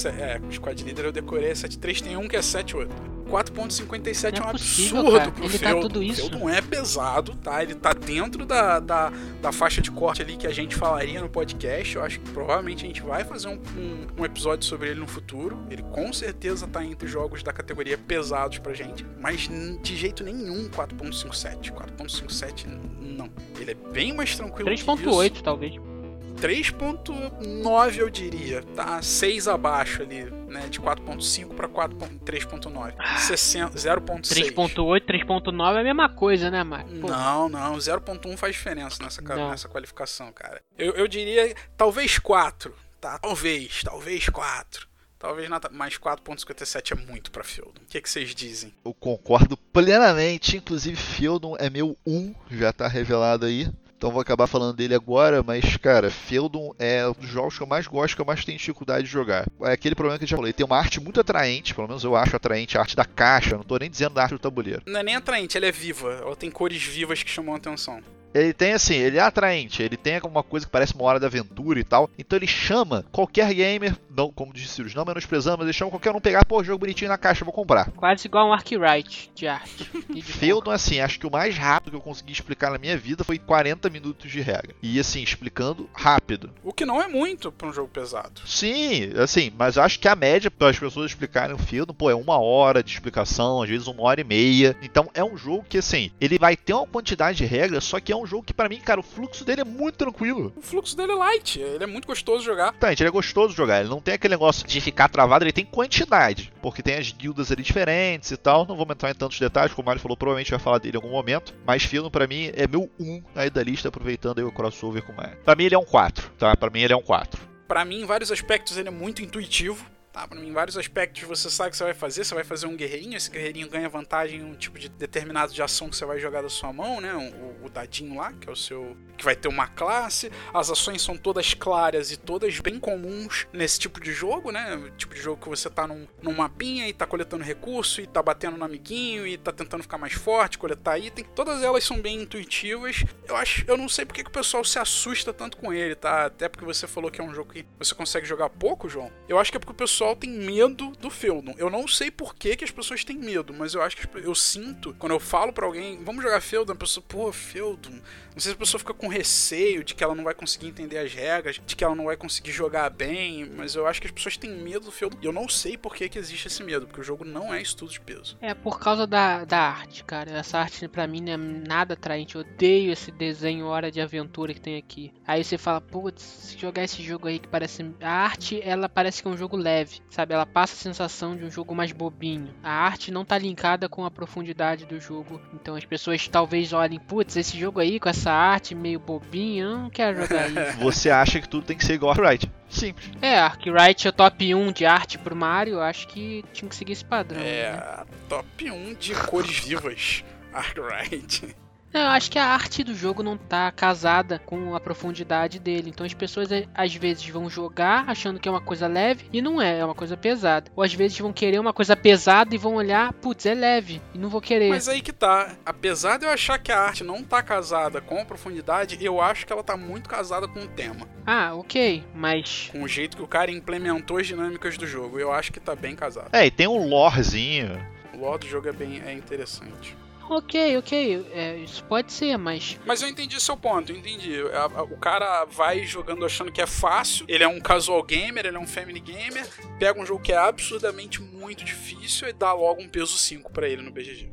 [0.05, 2.87] É, o Squad Leader eu decorei é 7.3, tem um que é 7.8.
[3.31, 5.31] 4.57 é um possível, absurdo cara.
[5.31, 6.25] pro Ele tá tudo isso.
[6.25, 7.63] O Feldon é pesado, tá?
[7.63, 9.11] Ele tá dentro da, da,
[9.41, 11.95] da, faixa de corte ali que a gente falaria no podcast.
[11.95, 15.07] Eu acho que provavelmente a gente vai fazer um, um, um, episódio sobre ele no
[15.07, 15.57] futuro.
[15.69, 19.49] Ele com certeza tá entre jogos da categoria pesados pra gente, mas
[19.81, 21.71] de jeito nenhum 4.57.
[21.71, 22.65] 4.57
[22.99, 23.29] não.
[23.57, 25.90] Ele é bem mais tranquilo 3.8 talvez.
[26.35, 29.01] 3.9 eu diria, tá?
[29.01, 30.67] 6 abaixo ali, né?
[30.69, 32.95] De 4.5 para 3.9.
[33.17, 34.53] 0.6.
[34.53, 36.93] 3.8, 3.9 é a mesma coisa, né, Marcos?
[36.93, 37.77] Não, não.
[37.77, 40.61] 0.1 faz diferença nessa, nessa qualificação, cara.
[40.77, 43.19] Eu, eu diria talvez 4, tá?
[43.19, 44.91] Talvez, talvez 4.
[45.21, 47.79] Talvez nada, mas 4.57 é muito para Fieldon.
[47.83, 48.73] O que, que vocês dizem?
[48.83, 53.71] Eu concordo plenamente, inclusive Fieldon é meu 1, já tá revelado aí.
[54.01, 57.67] Então vou acabar falando dele agora, mas, cara, Feudon é um dos jogos que eu
[57.67, 59.45] mais gosto, que eu mais tenho dificuldade de jogar.
[59.61, 62.15] É aquele problema que eu já falei, tem uma arte muito atraente, pelo menos eu
[62.15, 64.81] acho atraente, a arte da caixa, não tô nem dizendo da arte do tabuleiro.
[64.87, 66.13] Não é nem atraente, ela é viva.
[66.13, 68.01] Ela tem cores vivas que chamam a atenção.
[68.33, 71.25] Ele tem assim, ele é atraente, ele tem alguma coisa que parece uma hora de
[71.25, 72.09] aventura e tal.
[72.17, 76.15] Então ele chama qualquer gamer, não, como disse Sirius, não menosprezando, mas ele chama qualquer
[76.15, 77.91] um pegar, pô, jogo bonitinho na caixa, vou comprar.
[77.91, 79.89] Quase igual um Arkwright de arte.
[80.09, 82.97] e de Feudon, assim, acho que o mais rápido que eu consegui explicar na minha
[82.97, 84.75] vida foi 40 minutos de regra.
[84.81, 86.51] E assim, explicando rápido.
[86.63, 88.41] O que não é muito pra um jogo pesado.
[88.45, 92.15] Sim, assim, mas acho que a média para as pessoas explicarem o Feudon, pô, é
[92.15, 94.75] uma hora de explicação, às vezes uma hora e meia.
[94.81, 98.11] Então é um jogo que, assim, ele vai ter uma quantidade de regras, só que
[98.11, 100.53] é um jogo que, pra mim, cara, o fluxo dele é muito tranquilo.
[100.55, 102.73] O fluxo dele é light, ele é muito gostoso de jogar.
[102.73, 103.79] Tá, gente, ele é gostoso de jogar.
[103.79, 106.51] Ele não tem aquele negócio de ficar travado, ele tem quantidade.
[106.61, 108.65] Porque tem as guildas ali diferentes e tal.
[108.65, 111.01] Não vamos entrar em tantos detalhes, como o Mario falou, provavelmente vai falar dele em
[111.01, 111.53] algum momento.
[111.65, 115.11] Mas Feudon, pra mim, é meu 1 aí da lista, aproveitando aí o crossover com
[115.11, 115.37] o Mario.
[115.43, 116.55] Pra mim, ele é um 4, tá?
[116.55, 117.41] Pra mim, ele é um 4.
[117.67, 119.85] Pra mim, em vários aspectos, ele é muito intuitivo.
[120.11, 122.25] Tá, em vários aspectos você sabe o que você vai fazer.
[122.25, 125.61] Você vai fazer um guerreirinho, esse guerreirinho ganha vantagem em um tipo de determinado de
[125.61, 127.13] ação que você vai jogar da sua mão, né?
[127.13, 128.97] O, o dadinho lá, que é o seu.
[129.17, 130.29] que vai ter uma classe.
[130.53, 134.75] As ações são todas claras e todas bem comuns nesse tipo de jogo, né?
[134.75, 138.07] O tipo de jogo que você tá num, num mapinha e tá coletando recurso e
[138.07, 141.23] tá batendo no amiguinho e tá tentando ficar mais forte, coletar item.
[141.33, 143.05] Todas elas são bem intuitivas.
[143.25, 143.63] Eu acho.
[143.65, 146.25] Eu não sei porque que o pessoal se assusta tanto com ele, tá?
[146.25, 149.09] Até porque você falou que é um jogo que você consegue jogar pouco, João.
[149.29, 151.53] Eu acho que é porque o pessoal pessoal tem medo do Feudon.
[151.59, 154.33] Eu não sei por que, que as pessoas têm medo, mas eu acho que eu
[154.33, 157.91] sinto, quando eu falo para alguém, vamos jogar Feudon, a pessoa, pô, Feudon.
[158.33, 160.97] Não sei se a pessoa fica com receio de que ela não vai conseguir entender
[160.97, 164.13] as regras, de que ela não vai conseguir jogar bem, mas eu acho que as
[164.13, 165.17] pessoas têm medo do Feudon.
[165.21, 167.61] E eu não sei por que, que existe esse medo, porque o jogo não é
[167.61, 168.37] estudo de peso.
[168.41, 170.31] É por causa da, da arte, cara.
[170.31, 172.35] Essa arte para mim não é nada atraente.
[172.35, 175.13] Eu odeio esse desenho hora de aventura que tem aqui.
[175.27, 177.85] Aí você fala, putz, se jogar esse jogo aí que parece.
[177.99, 180.33] A arte, ela parece que é um jogo leve, sabe?
[180.33, 182.53] Ela passa a sensação de um jogo mais bobinho.
[182.63, 185.41] A arte não tá linkada com a profundidade do jogo.
[185.53, 189.77] Então as pessoas talvez olhem, putz, esse jogo aí com essa arte meio bobinha, eu
[189.77, 190.79] não quero jogar isso.
[190.79, 192.51] Você acha que tudo tem que ser igual a Arkwright?
[192.69, 193.11] Simples.
[193.21, 196.75] É, Arkwright é o top 1 de arte pro Mario, eu acho que tinha que
[196.75, 197.41] seguir esse padrão.
[197.41, 198.05] É, né?
[198.29, 200.23] top 1 de cores vivas.
[200.53, 201.55] Arkwright.
[201.93, 205.89] Não, eu acho que a arte do jogo não tá casada com a profundidade dele.
[205.89, 209.61] Então as pessoas às vezes vão jogar achando que é uma coisa leve e não
[209.61, 210.71] é, é uma coisa pesada.
[210.75, 214.17] Ou às vezes vão querer uma coisa pesada e vão olhar, putz, é leve e
[214.17, 214.69] não vou querer.
[214.69, 215.55] Mas aí que tá.
[215.65, 219.45] Apesar de eu achar que a arte não tá casada com a profundidade, eu acho
[219.45, 221.07] que ela tá muito casada com o tema.
[221.25, 222.69] Ah, ok, mas.
[222.71, 225.19] Com o jeito que o cara implementou as dinâmicas do jogo.
[225.19, 226.29] Eu acho que tá bem casado.
[226.31, 227.85] É, e tem um lorezinho.
[228.13, 230.00] O lore do jogo é bem é interessante.
[230.33, 232.79] Ok, ok, é, isso pode ser, mas.
[232.85, 234.41] Mas eu entendi seu ponto, eu entendi.
[234.89, 238.59] O cara vai jogando achando que é fácil, ele é um casual gamer, ele é
[238.59, 239.45] um family gamer,
[239.77, 243.67] pega um jogo que é absurdamente muito difícil e dá logo um peso 5 para
[243.67, 244.31] ele no BGG.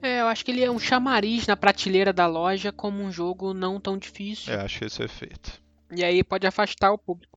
[0.00, 3.52] É, eu acho que ele é um chamariz na prateleira da loja como um jogo
[3.52, 4.54] não tão difícil.
[4.54, 5.60] É, acho que esse é feito.
[5.90, 7.36] E aí pode afastar o público.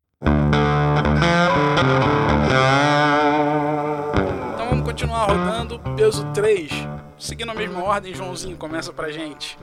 [4.53, 5.79] Então vamos continuar rodando.
[5.95, 6.92] Peso 3.
[7.23, 9.57] Seguindo a mesma ordem, Joãozinho, começa pra gente.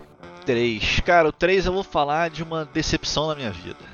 [0.47, 1.01] 3.
[1.01, 3.85] Cara, o 3 eu vou falar de uma decepção na minha vida.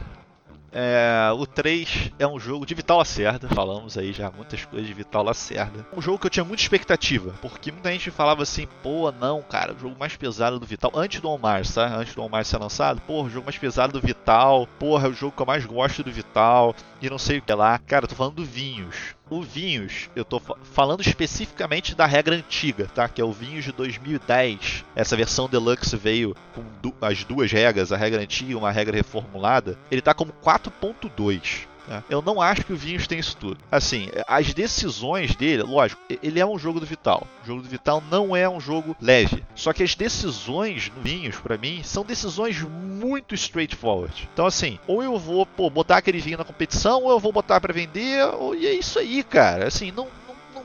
[0.70, 4.94] É, o 3 é um jogo de Vital Lacerda, falamos aí já muitas coisas de
[4.94, 5.84] Vital Lacerda.
[5.92, 9.74] Um jogo que eu tinha muita expectativa, porque muita gente falava assim, pô, não, cara,
[9.74, 11.88] o jogo mais pesado do Vital, antes do On Mars, tá?
[11.88, 15.10] Antes do On Mars ser lançado, pô, o jogo mais pesado do Vital, porra, é
[15.10, 17.80] o jogo que eu mais gosto do Vital, e não sei o que lá.
[17.80, 19.15] Cara, tô falando do Vinhos.
[19.28, 23.08] O Vinhos, eu tô falando especificamente da regra antiga, tá?
[23.08, 24.84] Que é o Vinhos de 2010.
[24.94, 28.96] Essa versão deluxe veio com du as duas regras, a regra antiga e uma regra
[28.96, 29.76] reformulada.
[29.90, 31.66] Ele tá como 4.2.
[31.86, 32.02] Tá?
[32.10, 33.58] Eu não acho que o Vinhos tem isso tudo.
[33.70, 37.26] Assim, as decisões dele, lógico, ele é um jogo do Vital.
[37.42, 39.44] O jogo do Vital não é um jogo leve.
[39.54, 44.28] Só que as decisões no Vinhos, para mim, são decisões muito straightforward.
[44.32, 47.60] Então, assim, ou eu vou pô, botar aquele vinho na competição, ou eu vou botar
[47.60, 48.54] para vender, ou...
[48.54, 49.68] e é isso aí, cara.
[49.68, 50.08] Assim, não,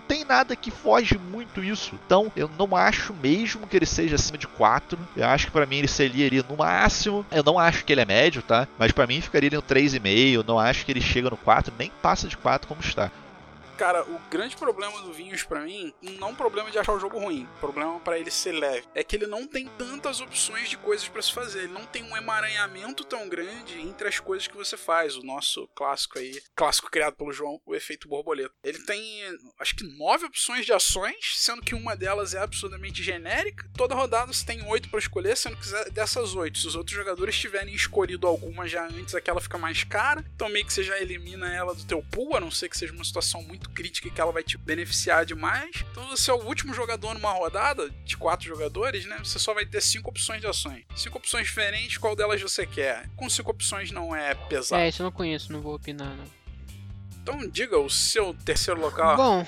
[0.08, 1.96] tem nada que foge muito isso.
[2.06, 4.98] Então, eu não acho mesmo que ele seja acima de 4.
[5.16, 7.26] Eu acho que para mim ele seria ali no máximo.
[7.32, 8.68] Eu não acho que ele é médio, tá?
[8.78, 10.34] Mas para mim ficaria no 3,5.
[10.34, 13.12] Eu não acho que ele chega no 4, nem passa de 4 como está.
[13.82, 17.50] Cara, o grande problema do Vinhos para mim, não problema de achar o jogo ruim,
[17.60, 21.20] problema para ele ser leve, é que ele não tem tantas opções de coisas para
[21.20, 21.64] se fazer.
[21.64, 25.16] Ele não tem um emaranhamento tão grande entre as coisas que você faz.
[25.16, 28.54] O nosso clássico aí, clássico criado pelo João, o efeito borboleta.
[28.64, 29.04] Ele tem,
[29.60, 33.68] acho que nove opções de ações, sendo que uma delas é absurdamente genérica.
[33.76, 37.36] Toda rodada você tem oito para escolher, sendo que dessas oito, se os outros jogadores
[37.36, 40.24] tiverem escolhido alguma já antes, aquela fica mais cara.
[40.36, 42.94] Então meio que você já elimina ela do teu pool, a não ser que seja
[42.94, 45.84] uma situação muito crítica e que ela vai te beneficiar demais.
[45.92, 49.18] Então você é o último jogador numa rodada de quatro jogadores, né?
[49.24, 50.84] Você só vai ter cinco opções de ações.
[50.96, 53.10] Cinco opções diferentes, qual delas você quer?
[53.16, 54.82] Com cinco opções não é pesado.
[54.82, 56.42] É, isso eu não conheço, não vou opinar, não.
[57.22, 59.16] Então diga o seu terceiro local.
[59.16, 59.46] Bom,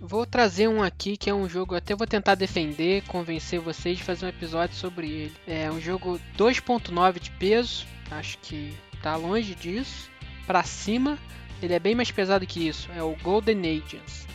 [0.00, 4.04] vou trazer um aqui que é um jogo, até vou tentar defender, convencer vocês de
[4.04, 5.36] fazer um episódio sobre ele.
[5.46, 10.10] É um jogo 2.9 de peso, acho que tá longe disso.
[10.46, 11.18] Para cima,
[11.64, 12.90] ele é bem mais pesado que isso.
[12.96, 14.26] É o Golden Agents.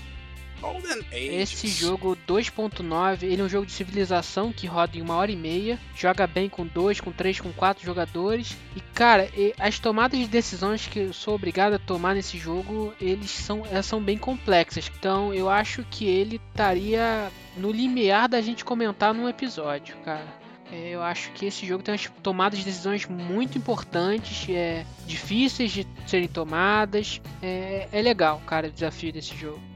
[0.59, 1.35] Golden Age.
[1.35, 5.35] Esse jogo 2.9, ele é um jogo de civilização que roda em uma hora e
[5.35, 8.57] meia, joga bem com dois, com três, com quatro jogadores.
[8.75, 13.31] E cara, as tomadas de decisões que eu sou obrigado a tomar nesse jogo, eles
[13.31, 14.91] são, elas são bem complexas.
[14.99, 20.38] Então eu acho que ele estaria no limiar da gente comentar num episódio, cara.
[20.71, 25.71] É, eu acho que esse jogo tem umas tomadas de decisões muito importantes, é, difíceis
[25.71, 27.21] de serem tomadas.
[27.41, 29.68] É, é legal, cara, o desafio desse jogo.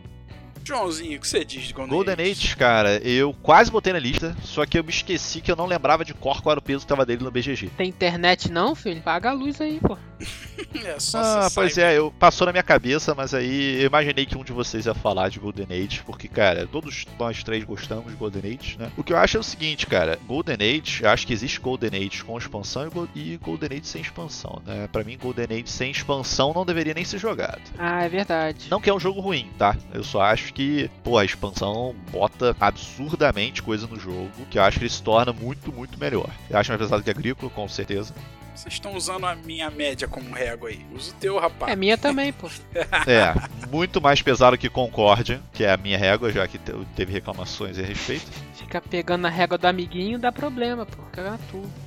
[0.66, 2.32] Joãozinho, o que você diz de Golden, Golden Age?
[2.32, 5.66] Age, cara, eu quase botei na lista, só que eu me esqueci que eu não
[5.66, 7.70] lembrava de cor qual era o peso que tava dele no BGG.
[7.78, 9.02] Tem internet não, filho?
[9.02, 9.98] Paga a luz aí, pô.
[10.86, 14.38] é só Ah, pois é, eu, passou na minha cabeça, mas aí eu imaginei que
[14.38, 18.18] um de vocês ia falar de Golden Age, porque, cara, todos nós três gostamos de
[18.18, 18.92] Golden Age, né?
[18.98, 22.24] O que eu acho é o seguinte, cara, Golden Age, acho que existe Golden Age
[22.24, 24.88] com expansão e Golden Age sem expansão, né?
[24.92, 27.62] Pra mim, Golden Age sem expansão não deveria nem ser jogado.
[27.78, 28.68] Ah, é verdade.
[28.70, 29.76] Não que é um jogo ruim, tá?
[29.94, 34.78] Eu só acho que, pô, a expansão bota absurdamente coisa no jogo, que eu acho
[34.78, 36.30] que ele se torna muito, muito melhor.
[36.50, 38.14] Eu acho mais pesado que Agrícola, com certeza.
[38.56, 40.86] Vocês estão usando a minha média como régua aí.
[40.94, 41.72] Usa o teu, rapaz.
[41.72, 42.48] É minha também, pô.
[43.08, 43.34] é,
[43.68, 46.60] muito mais pesado que Concórdia, que é a minha régua, já que
[46.96, 48.32] teve reclamações a respeito.
[48.54, 51.02] Fica pegando a régua do amiguinho dá problema, pô.
[51.12, 51.83] Caga tudo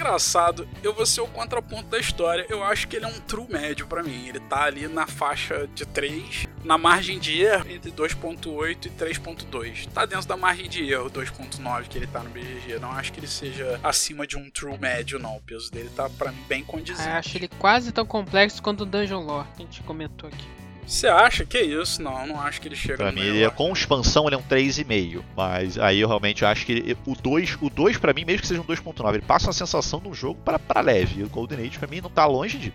[0.00, 2.46] engraçado, eu vou ser o contraponto da história.
[2.48, 4.28] Eu acho que ele é um true médio para mim.
[4.28, 9.88] Ele tá ali na faixa de 3, na margem de erro entre 2.8 e 3.2.
[9.92, 12.78] Tá dentro da margem de erro 2.9 que ele tá no BGG.
[12.80, 15.36] Não acho que ele seja acima de um true médio não.
[15.36, 17.08] O peso dele tá para mim bem condizente.
[17.08, 20.59] Ah, acho ele quase tão complexo quanto o Dungeon Lore que a gente comentou aqui.
[20.90, 22.02] Você acha que é isso?
[22.02, 24.42] Não, não acho que ele chega Pra mim, ele é, com expansão, ele é um
[24.42, 25.22] 3,5.
[25.36, 28.48] Mas aí eu realmente acho que ele, o 2, o 2 pra mim, mesmo que
[28.48, 31.20] seja um 2.9, ele passa uma sensação de um jogo para, para leve.
[31.20, 32.72] E o Golden Age pra mim não tá longe de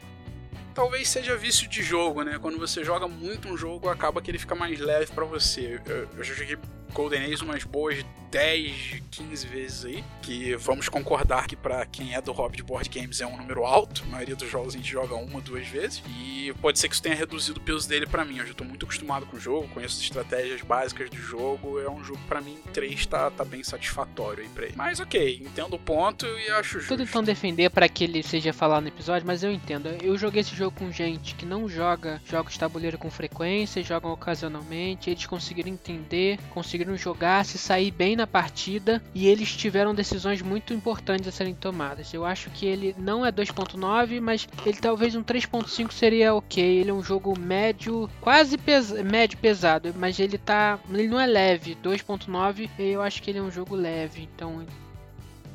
[0.74, 2.38] talvez seja vício de jogo, né?
[2.38, 5.80] Quando você joga muito um jogo, acaba que ele fica mais leve para você.
[5.86, 6.57] Eu, eu, já joguei
[6.95, 12.21] Golden Age umas boas 10, 15 vezes aí, que vamos concordar que para quem é
[12.21, 14.03] do hobby de board games é um número alto.
[14.07, 16.03] A maioria dos jogos a gente joga uma, duas vezes.
[16.19, 18.39] E pode ser que isso tenha reduzido o peso dele para mim.
[18.39, 21.79] Eu já tô muito acostumado com o jogo, conheço as estratégias básicas do jogo.
[21.79, 24.73] É um jogo para mim 3 tá, tá bem satisfatório aí pra ele.
[24.75, 26.89] Mas ok, entendo o ponto e acho justo.
[26.89, 29.87] Tudo então defender para que ele seja falado no episódio, mas eu entendo.
[30.01, 34.11] Eu joguei esse jogo com gente que não joga jogos de tabuleiro com frequência, jogam
[34.11, 35.09] ocasionalmente.
[35.09, 40.73] Eles conseguiram entender, conseguiram jogar, se sair bem na partida e eles tiveram decisões muito
[40.73, 42.13] importantes a serem tomadas.
[42.13, 46.63] Eu acho que ele não é 2.9, mas ele talvez um 3.5 seria ok.
[46.63, 51.25] Ele é um jogo médio, quase pes médio pesado, mas ele tá, ele não é
[51.25, 51.75] leve.
[51.83, 54.65] 2.9, eu acho que ele é um jogo leve, então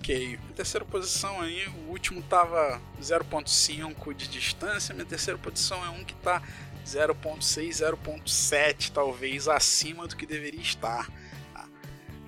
[0.01, 6.03] Ok, terceira posição aí, o último tava 0.5 de distância, minha terceira posição é um
[6.03, 6.43] que tá
[6.87, 11.07] 0.6, 0.7 talvez acima do que deveria estar.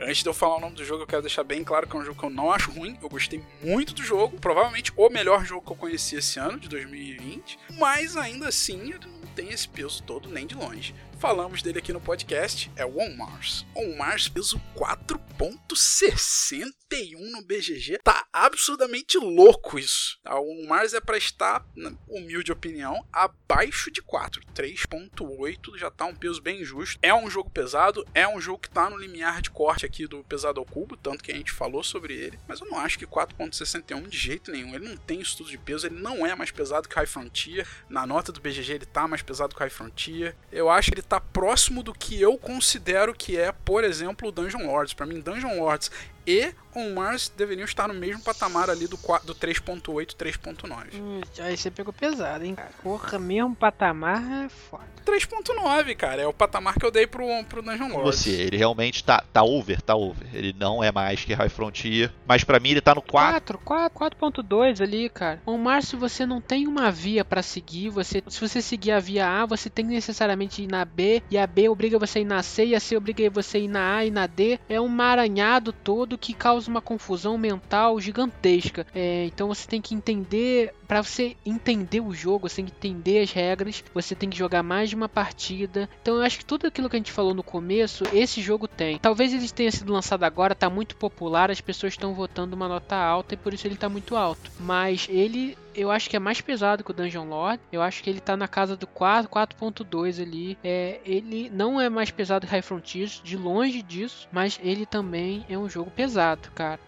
[0.03, 1.99] Antes de eu falar o nome do jogo, eu quero deixar bem claro que é
[1.99, 2.99] um jogo que eu não acho ruim.
[3.01, 4.37] Eu gostei muito do jogo.
[4.39, 7.59] Provavelmente o melhor jogo que eu conheci esse ano, de 2020.
[7.79, 11.93] Mas ainda assim, ele não tem esse peso todo nem de longe falamos dele aqui
[11.93, 13.65] no podcast, é o On Mars.
[13.77, 18.01] On Mars peso 4.61 no BGG.
[18.03, 20.19] Tá absurdamente louco isso.
[20.25, 24.43] A On Mars é para estar, na humilde opinião, abaixo de 4.
[24.53, 26.99] 3.8 já tá um peso bem justo.
[27.01, 30.25] É um jogo pesado, é um jogo que tá no limiar de corte aqui do
[30.25, 33.07] pesado ao cubo, tanto que a gente falou sobre ele, mas eu não acho que
[33.07, 34.75] 4.61 de jeito nenhum.
[34.75, 37.65] Ele não tem estudo de peso, ele não é mais pesado que High Frontier.
[37.89, 40.35] Na nota do BGG ele tá mais pesado que High Frontier.
[40.51, 44.33] Eu acho que ele tá próximo do que eu considero que é, por exemplo, o
[44.33, 44.95] Dungeon Lords.
[44.95, 45.91] Para mim, Dungeon Lords
[46.27, 50.95] e On Mars deveriam estar no mesmo patamar ali do, qua- do 3.8, 3.9.
[50.95, 52.71] Hum, aí você pegou pesado, hein, cara.
[52.83, 54.91] Porra, mesmo patamar é foda.
[55.05, 58.21] 3.9, cara, é o patamar que eu dei pro, pro Dungeon Lords.
[58.21, 60.27] você, ele realmente tá, tá over, tá over.
[60.33, 63.59] Ele não é mais que High Frontier, mas pra mim ele tá no 4.
[63.59, 65.43] 4, 4, 4.2 ali, cara.
[65.45, 69.01] O Mar, se você não tem uma via pra seguir, você, se você seguir a
[69.01, 72.23] via A, você tem que necessariamente ir na B, e a B obriga você a
[72.23, 74.59] ir na C, e a C obriga você a ir na A e na D.
[74.69, 78.87] É um maranhado todo que causa uma confusão mental gigantesca.
[78.95, 83.83] É, então você tem que entender, Pra você entender o jogo, você entender as regras,
[83.95, 85.89] você tem que jogar mais de uma partida.
[86.03, 88.99] Então eu acho que tudo aquilo que a gente falou no começo, esse jogo tem.
[88.99, 92.95] Talvez ele tenha sido lançado agora, tá muito popular, as pessoas estão votando uma nota
[92.95, 94.51] alta e por isso ele tá muito alto.
[94.61, 97.59] Mas ele eu acho que é mais pesado que o Dungeon Lord.
[97.73, 100.59] Eu acho que ele tá na casa do 4, 4.2 ali.
[100.63, 105.47] É, ele não é mais pesado que High Frontiers, de longe disso, mas ele também
[105.49, 106.79] é um jogo pesado, cara.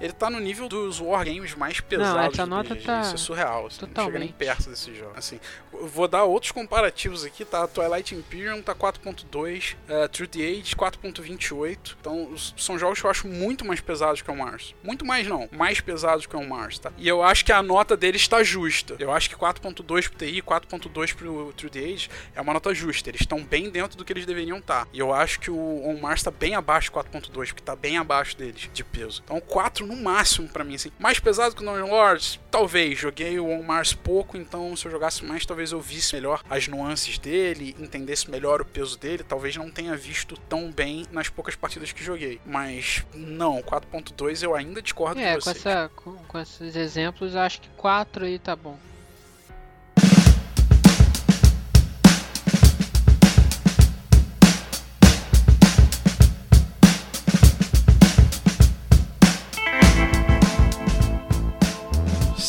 [0.00, 2.86] Ele tá no nível dos wargames mais pesados essa do nota BGG.
[2.86, 3.66] tá- Isso é surreal.
[3.66, 4.32] Assim, não chega nem Totalmente.
[4.32, 5.12] perto desse jogo.
[5.16, 5.38] Assim,
[5.72, 7.66] vou dar outros comparativos aqui, tá?
[7.68, 11.96] Twilight Imperium tá 4.2, uh, Through the Age 4.28.
[12.00, 14.74] Então, são jogos que eu acho muito mais pesados que o Mars.
[14.82, 16.90] Muito mais não, mais pesados que o Mars, tá?
[16.98, 18.96] E eu acho que a nota deles está justa.
[18.98, 23.08] Eu acho que 4.2 pro TI, 4.2 pro Through the Age é uma nota justa.
[23.08, 24.86] Eles estão bem dentro do que eles deveriam estar.
[24.92, 27.98] E eu acho que o On Mars tá bem abaixo do 4.2, porque tá bem
[27.98, 29.22] abaixo deles de peso.
[29.24, 30.90] Então 4 no máximo pra mim, assim.
[30.98, 32.40] Mais pesado que o Dungeon Lords?
[32.50, 32.98] Talvez.
[32.98, 36.68] Joguei o On Mars pouco, então se eu jogasse mais, talvez eu visse melhor as
[36.68, 39.22] nuances dele, entendesse melhor o peso dele.
[39.22, 42.40] Talvez não tenha visto tão bem nas poucas partidas que joguei.
[42.44, 47.60] Mas não, 4.2 eu ainda discordo É, de com, essa, com, com esses exemplos, acho
[47.60, 48.78] que 4 aí tá bom.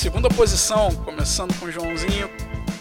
[0.04, 2.30] Segunda posição, começando com o Joãozinho.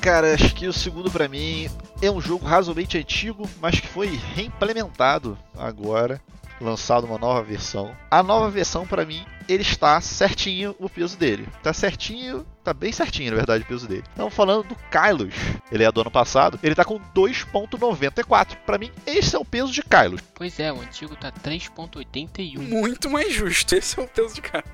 [0.00, 1.70] Cara, acho que o segundo pra mim
[2.02, 6.20] é um jogo razoavelmente antigo, mas que foi reimplementado agora,
[6.60, 7.96] lançado uma nova versão.
[8.10, 11.46] A nova versão pra mim, ele está certinho o peso dele.
[11.62, 14.02] Tá certinho, tá bem certinho na verdade o peso dele.
[14.08, 15.34] Estamos falando do Kylos.
[15.70, 18.56] Ele é do ano passado, ele tá com 2.94.
[18.66, 20.20] Pra mim, esse é o peso de Kylos.
[20.34, 22.58] Pois é, o antigo tá 3.81.
[22.58, 23.76] Muito mais justo.
[23.76, 24.64] Esse é o peso de cara.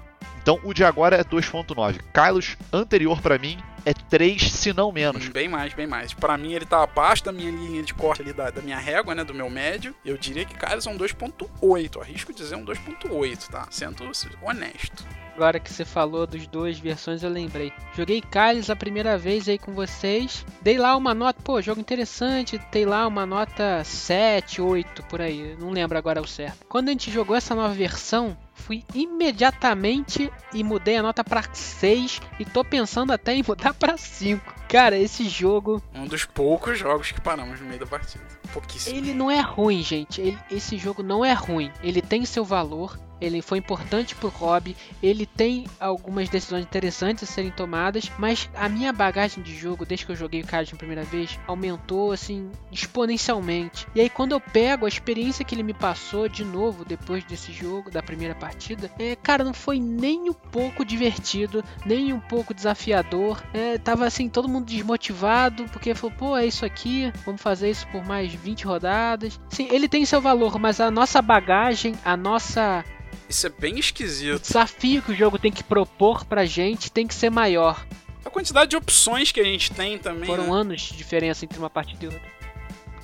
[0.41, 2.01] Então o de agora é 2.9.
[2.12, 5.28] Kylos anterior pra mim é 3, se não menos.
[5.28, 6.12] Bem mais, bem mais.
[6.12, 9.14] Pra mim, ele tá abaixo da minha linha de corte ali, da, da minha régua,
[9.14, 9.24] né?
[9.24, 9.95] Do meu médio.
[10.05, 12.01] Eu diria que Kylos é um 2.8.
[12.01, 13.66] Arrisco dizer um 2.8, tá?
[13.70, 14.05] Sendo
[14.43, 15.07] honesto.
[15.39, 17.72] Agora que você falou dos duas versões, eu lembrei.
[17.97, 20.45] Joguei Kyles a primeira vez aí com vocês.
[20.61, 22.61] Dei lá uma nota, pô, jogo interessante.
[22.72, 25.57] Dei lá uma nota 7, 8, por aí.
[25.61, 26.66] Não lembro agora o certo.
[26.68, 32.20] Quando a gente jogou essa nova versão, fui imediatamente e mudei a nota pra 6.
[32.39, 34.58] E tô pensando até em mudar pra 5.
[34.69, 38.23] Cara, esse jogo, Um dos poucos jogos que paramos no meio da partida.
[38.53, 38.97] Pouquíssimo.
[38.97, 40.21] ele não é ruim, gente.
[40.21, 41.71] Ele- esse jogo não é ruim.
[41.83, 42.99] Ele tem seu valor.
[43.21, 44.77] Ele foi importante pro hobby.
[45.03, 48.11] Ele tem algumas decisões interessantes a serem tomadas.
[48.16, 51.37] Mas a minha bagagem de jogo, desde que eu joguei o Card na primeira vez,
[51.47, 53.87] aumentou assim exponencialmente.
[53.95, 57.53] E aí, quando eu pego a experiência que ele me passou de novo depois desse
[57.53, 62.55] jogo, da primeira partida, é, cara, não foi nem um pouco divertido, nem um pouco
[62.55, 63.43] desafiador.
[63.53, 67.87] É, tava assim, todo mundo desmotivado, porque falou, pô, é isso aqui, vamos fazer isso
[67.89, 69.41] por mais 20 rodadas.
[69.49, 72.85] Sim, ele tem seu valor, mas a nossa bagagem, a nossa
[73.29, 74.43] Isso é bem o esquisito.
[74.43, 77.87] desafio que o jogo tem que propor pra gente tem que ser maior.
[78.25, 80.27] A quantidade de opções que a gente tem também.
[80.27, 80.61] Foram né?
[80.61, 82.39] anos de diferença entre uma partida e outra.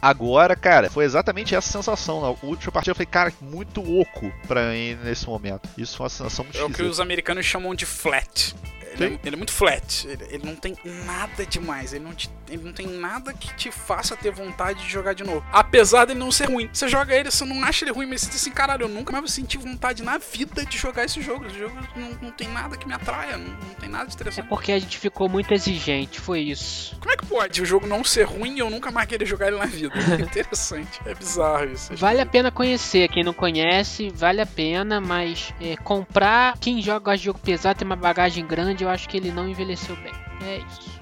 [0.04, 2.20] Agora, cara, foi exatamente essa sensação.
[2.20, 5.66] Na última partida eu falei, cara, muito oco pra mim nesse momento.
[5.78, 8.54] Isso foi uma sensação muito É o que os americanos chamam de flat.
[8.94, 10.06] Ele, é, ele é muito flat.
[10.06, 11.92] Ele, ele não tem nada demais.
[11.92, 15.24] Ele não, te- ele não tem nada que te faça ter vontade de jogar de
[15.24, 15.44] novo.
[15.52, 16.68] Apesar dele não ser ruim.
[16.72, 19.12] Você joga ele, você não acha ele ruim, mas você diz assim, caralho, eu nunca
[19.12, 21.46] mais vou sentir vontade na vida de jogar esse jogo.
[21.46, 24.14] Esse jogo não, não tem nada que me atraia, não, não tem nada de É
[24.14, 24.48] interessante.
[24.48, 26.96] porque a gente ficou muito exigente, foi isso.
[27.00, 29.48] Como é que pode o jogo não ser ruim e eu nunca mais querer jogar
[29.48, 29.94] ele na vida?
[30.18, 31.00] É interessante.
[31.06, 31.92] É bizarro isso.
[31.92, 36.80] é Vale a pena conhecer, quem não conhece, vale a pena, mas é, comprar, quem
[36.82, 40.12] joga de jogo pesado, tem uma bagagem grande, eu acho que ele não envelheceu bem.
[40.42, 40.93] É isso.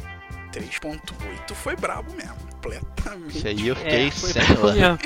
[0.52, 2.36] 3.8 foi brabo mesmo.
[2.52, 3.38] Completamente.
[3.38, 4.98] Isso aí eu fiquei É, sem.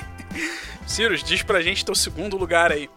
[0.86, 2.90] Sirius, diz pra gente teu segundo lugar aí.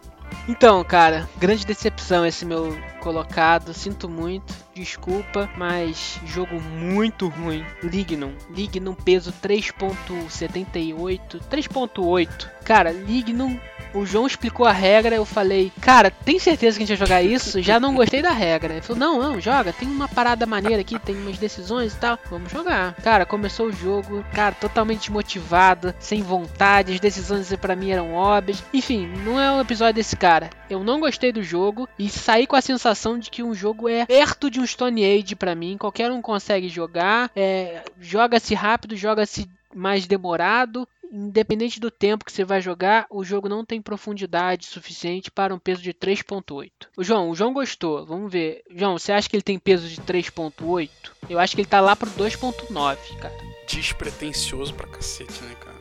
[0.47, 3.73] Então, cara, grande decepção esse meu colocado.
[3.73, 7.65] Sinto muito, desculpa, mas jogo muito ruim.
[7.81, 8.33] Lignum.
[8.49, 12.49] Lignum peso 3.78, 3.8.
[12.63, 13.59] Cara, Lignum
[13.93, 17.23] o João explicou a regra, eu falei, cara, tem certeza que a gente vai jogar
[17.23, 17.61] isso?
[17.61, 18.73] Já não gostei da regra.
[18.73, 22.19] Ele falou, não, não, joga, tem uma parada maneira aqui, tem umas decisões e tal.
[22.29, 22.93] Vamos jogar.
[22.95, 28.63] Cara, começou o jogo, cara, totalmente desmotivado, sem vontade, as decisões para mim eram óbvias.
[28.73, 30.49] Enfim, não é um episódio desse cara.
[30.69, 32.88] Eu não gostei do jogo e saí com a sensação
[33.19, 35.77] de que um jogo é perto de um Stone Age para mim.
[35.77, 42.43] Qualquer um consegue jogar, é, joga-se rápido, joga-se mais demorado independente do tempo que você
[42.43, 46.71] vai jogar, o jogo não tem profundidade suficiente para um peso de 3.8.
[46.95, 48.05] O João, o João gostou.
[48.05, 48.63] Vamos ver.
[48.69, 50.89] João, você acha que ele tem peso de 3.8?
[51.29, 53.35] Eu acho que ele tá lá pro 2.9, cara.
[53.67, 55.78] Despretensioso pra cacete, né, cara?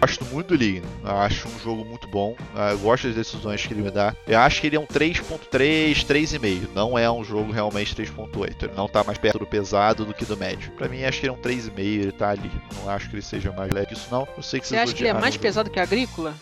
[0.00, 0.86] Gosto muito do Ligno.
[1.04, 2.36] Acho um jogo muito bom.
[2.54, 4.14] Ah, eu gosto das decisões que ele me dá.
[4.26, 6.68] Eu acho que ele é um 3.3, 3,5.
[6.74, 8.64] Não é um jogo realmente 3.8.
[8.64, 10.70] Ele não tá mais perto do pesado do que do médio.
[10.72, 11.78] Pra mim, acho que ele é um 3,5.
[11.78, 12.50] Ele tá ali.
[12.76, 14.28] Não acho que ele seja mais leve que isso, não.
[14.36, 16.34] Eu sei que Você acha que ele é mais pesado que a Agrícola?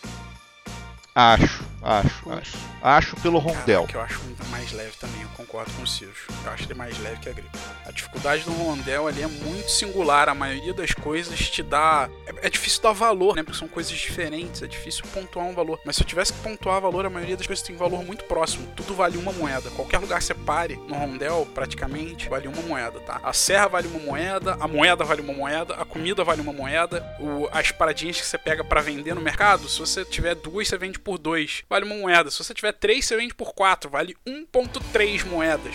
[1.14, 2.56] Acho, acho, acho.
[2.82, 3.86] Acho pelo rondel.
[3.86, 6.12] que eu acho muito mais leve também, eu concordo com o Ciro.
[6.44, 7.58] Eu acho ele mais leve que a gripe.
[7.86, 10.28] A dificuldade do rondel ali é muito singular.
[10.28, 12.08] A maioria das coisas te dá.
[12.26, 13.42] É, é, difícil dar valor, né?
[13.42, 15.78] Porque são coisas diferentes, é difícil pontuar um valor.
[15.84, 18.66] Mas se eu tivesse que pontuar valor, a maioria das coisas tem valor muito próximo.
[18.74, 19.70] Tudo vale uma moeda.
[19.70, 23.20] Qualquer lugar que você pare no rondel, praticamente, vale uma moeda, tá?
[23.22, 27.04] A serra vale uma moeda, a moeda vale uma moeda, a comida vale uma moeda,
[27.20, 30.78] o, as paradinhas que você pega para vender no mercado, se você tiver duas, você
[30.78, 32.30] vende por 2, vale uma moeda.
[32.30, 35.74] Se você tiver 3, você vende por 4, vale 1.3 moedas.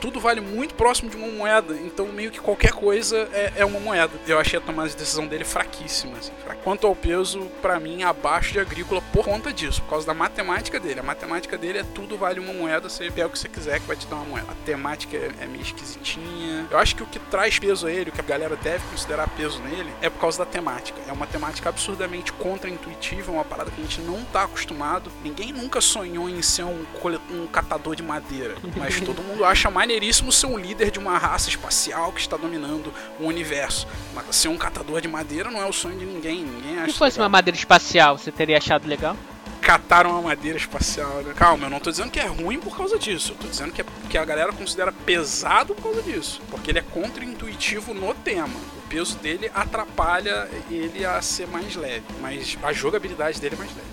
[0.00, 3.80] Tudo vale muito próximo de uma moeda, então meio que qualquer coisa é, é uma
[3.80, 4.12] moeda.
[4.26, 6.16] Eu achei a tomada de decisão dele fraquíssima.
[6.18, 6.32] Assim.
[6.62, 10.78] Quanto ao peso, para mim, abaixo de agrícola por conta disso, por causa da matemática
[10.78, 11.00] dele.
[11.00, 13.86] A matemática dele é tudo vale uma moeda, você pega o que você quiser que
[13.86, 14.52] vai te dar uma moeda.
[14.52, 16.66] A temática é, é meio esquisitinha.
[16.70, 19.28] Eu acho que o que traz peso a ele, o que a galera deve considerar
[19.30, 21.00] peso nele, é por causa da temática.
[21.08, 25.80] É uma temática absurdamente contra-intuitiva, uma parada que a gente não tá acostumado Ninguém nunca
[25.80, 26.84] sonhou em ser um,
[27.30, 31.48] um catador de madeira, mas todo mundo acha maneiríssimo ser um líder de uma raça
[31.48, 33.86] espacial que está dominando o universo.
[34.14, 36.44] Mas ser um catador de madeira não é o sonho de ninguém.
[36.44, 37.24] ninguém acha Se fosse legal.
[37.24, 39.16] uma madeira espacial, você teria achado legal?
[39.60, 41.34] Cataram uma madeira espacial, né?
[41.36, 43.32] Calma, eu não tô dizendo que é ruim por causa disso.
[43.32, 46.40] Eu tô dizendo que, é, que a galera considera pesado por causa disso.
[46.50, 52.04] Porque ele é contra-intuitivo no tema O peso dele atrapalha ele a ser mais leve,
[52.20, 53.88] mas a jogabilidade dele é mais leve.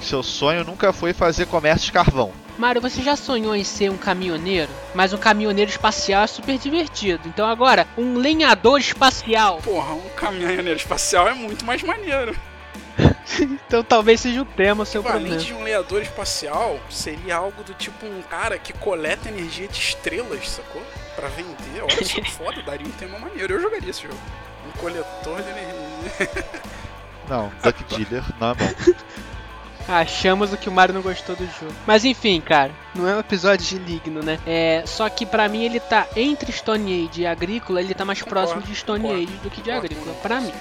[0.00, 2.32] Seu sonho nunca foi fazer comércio de carvão.
[2.56, 4.70] Mário, você já sonhou em ser um caminhoneiro?
[4.94, 7.28] Mas um caminhoneiro espacial é super divertido.
[7.28, 9.58] Então agora, um lenhador espacial.
[9.58, 12.36] Porra, um caminhoneiro espacial é muito mais maneiro.
[13.40, 15.34] então talvez seja o tema o seu problema.
[15.34, 19.78] Além de um lenhador espacial, seria algo do tipo um cara que coleta energia de
[19.78, 20.82] estrelas, sacou?
[21.16, 21.82] Pra vender.
[21.82, 23.54] Olha só foda, daria um tema maneiro.
[23.54, 24.18] Eu jogaria esse jogo.
[24.68, 26.44] Um coletor de energia.
[27.28, 28.94] Não, Duck Dealer não é bom.
[29.88, 31.74] Achamos o que o Mario não gostou do jogo.
[31.86, 34.38] Mas enfim, cara, não é um episódio de Ligno, né?
[34.46, 38.22] É, só que para mim ele tá entre Stone Age e Agrícola, ele tá mais
[38.22, 40.52] próximo de Stone Age do que de Agrícola, para mim.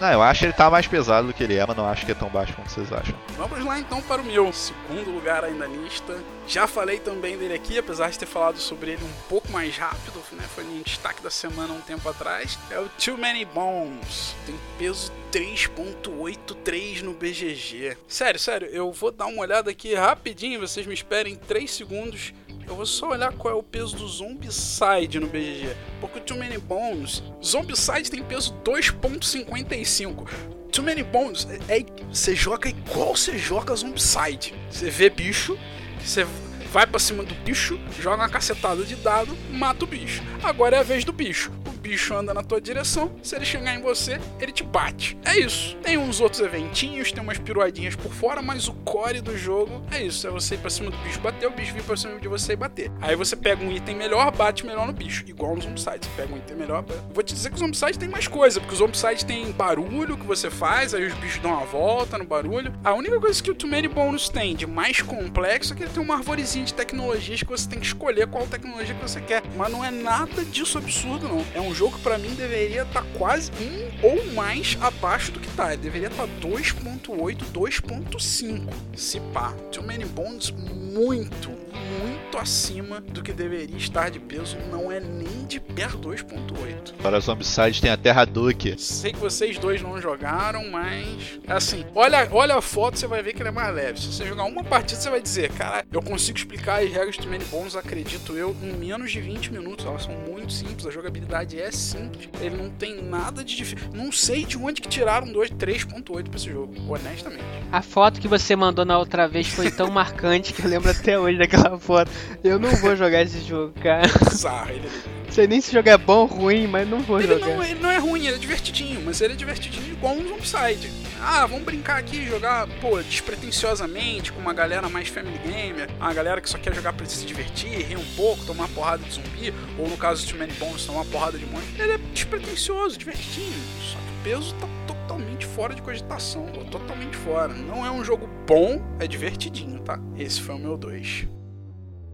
[0.00, 2.06] Não, eu acho que ele tá mais pesado do que ele é, mas não acho
[2.06, 3.14] que é tão baixo quanto vocês acham.
[3.36, 6.18] Vamos lá então para o meu segundo lugar aí na lista.
[6.48, 10.20] Já falei também dele aqui, apesar de ter falado sobre ele um pouco mais rápido,
[10.32, 10.44] né?
[10.54, 12.58] Foi um destaque da semana um tempo atrás.
[12.70, 14.34] É o Too Many Bones.
[14.46, 17.98] Tem peso 3.83 no BGG.
[18.08, 22.32] Sério, sério, eu vou dar uma olhada aqui rapidinho, vocês me esperem 3 segundos
[22.70, 25.76] eu vou só olhar qual é o peso do Zombicide no BGG.
[26.00, 30.28] Porque Too Many Bones, Zombicide tem peso 2.55.
[30.70, 34.54] Too Many Bones, é, é, você joga igual você joga Zombicide.
[34.70, 35.58] Você vê bicho,
[36.00, 36.24] você
[36.72, 40.22] vai para cima do bicho, joga uma cacetada de dado, mata o bicho.
[40.40, 41.50] Agora é a vez do bicho
[41.80, 45.16] bicho anda na tua direção, se ele chegar em você, ele te bate.
[45.24, 45.76] É isso.
[45.78, 50.02] Tem uns outros eventinhos, tem umas piruadinhas por fora, mas o core do jogo é
[50.02, 50.26] isso.
[50.26, 52.52] É você ir pra cima do bicho bater, o bicho vir pra cima de você
[52.52, 52.90] e bater.
[53.00, 55.24] Aí você pega um item melhor, bate melhor no bicho.
[55.26, 56.06] Igual no Zombicide.
[56.06, 56.84] Você pega um item melhor.
[57.12, 60.26] Vou te dizer que o Zombicide tem mais coisa, porque o Zombicide tem barulho que
[60.26, 62.72] você faz, aí os bichos dão uma volta no barulho.
[62.84, 65.90] A única coisa que o Too Many Bonus tem de mais complexo é que ele
[65.90, 69.42] tem uma arvorezinha de tecnologias que você tem que escolher qual tecnologia que você quer.
[69.56, 71.44] Mas não é nada disso absurdo, não.
[71.54, 75.40] É um jogo que para mim deveria estar tá quase um ou mais abaixo do
[75.40, 75.72] que tá.
[75.72, 78.68] Ele deveria estar tá 2.8, 2.5.
[78.94, 79.52] Se pá.
[79.70, 84.56] Too Many Bones muito, muito acima do que deveria estar de peso.
[84.70, 86.94] Não é nem de perto 2.8.
[87.02, 88.74] Para os Zombicide tem a Terra Duke.
[88.78, 93.34] Sei que vocês dois não jogaram, mas assim, olha, olha a foto, você vai ver
[93.34, 94.00] que ele é mais leve.
[94.00, 97.28] Se você jogar uma partida, você vai dizer, cara, eu consigo explicar as regras do
[97.28, 99.84] Many Bones, acredito eu, em menos de 20 minutos.
[99.84, 102.28] Elas são muito simples, a jogabilidade é simples.
[102.40, 103.88] Ele não tem nada de difícil.
[103.92, 107.44] Não sei de onde que tiraram 3.8 pra esse jogo, honestamente.
[107.72, 111.18] A foto que você mandou na outra vez foi tão marcante que eu lembro até
[111.18, 112.10] hoje daquela foto.
[112.42, 114.08] Eu não vou jogar esse jogo, cara.
[114.30, 114.88] Bizarro, ele
[115.30, 117.54] sei nem se o jogo é bom ou ruim, mas não vou ele jogar.
[117.54, 120.90] Não, ele não é ruim, ele é divertidinho, mas ele é divertidinho igual um Zombicide.
[121.22, 126.40] Ah, vamos brincar aqui, jogar, pô, despretensiosamente, com uma galera mais family gamer, uma galera
[126.40, 129.52] que só quer jogar pra se divertir, rir um pouco, tomar uma porrada de zumbi,
[129.78, 131.44] ou no caso de Too Many Bones, tomar uma porrada de
[131.78, 137.52] Ele é despretensioso, divertidinho, só que o peso tá totalmente fora de cogitação, totalmente fora.
[137.52, 139.98] Não é um jogo bom, é divertidinho, tá?
[140.16, 141.26] Esse foi o meu 2.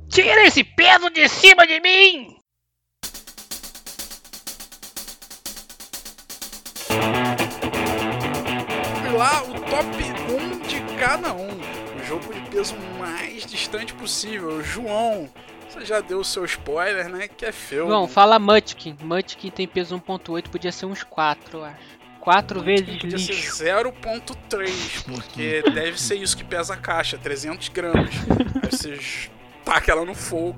[0.09, 2.37] Tira esse peso de cima de mim!
[9.17, 9.89] lá o top
[10.29, 11.49] 1 de cada um.
[11.49, 14.63] O jogo de peso mais distante possível.
[14.63, 15.31] João,
[15.85, 17.29] já deu o seu spoiler, né?
[17.29, 17.87] Que é feio.
[17.87, 18.97] João, fala Mutkin.
[19.03, 21.97] Mutkin tem peso 1.8, podia ser uns 4, eu acho.
[22.21, 23.55] 4 vezes podia lixo.
[23.57, 28.11] ser 0.3, porque deve ser isso que pesa a caixa, 300 gramas.
[28.63, 28.99] Aí você
[29.65, 30.57] taca ela no fogo.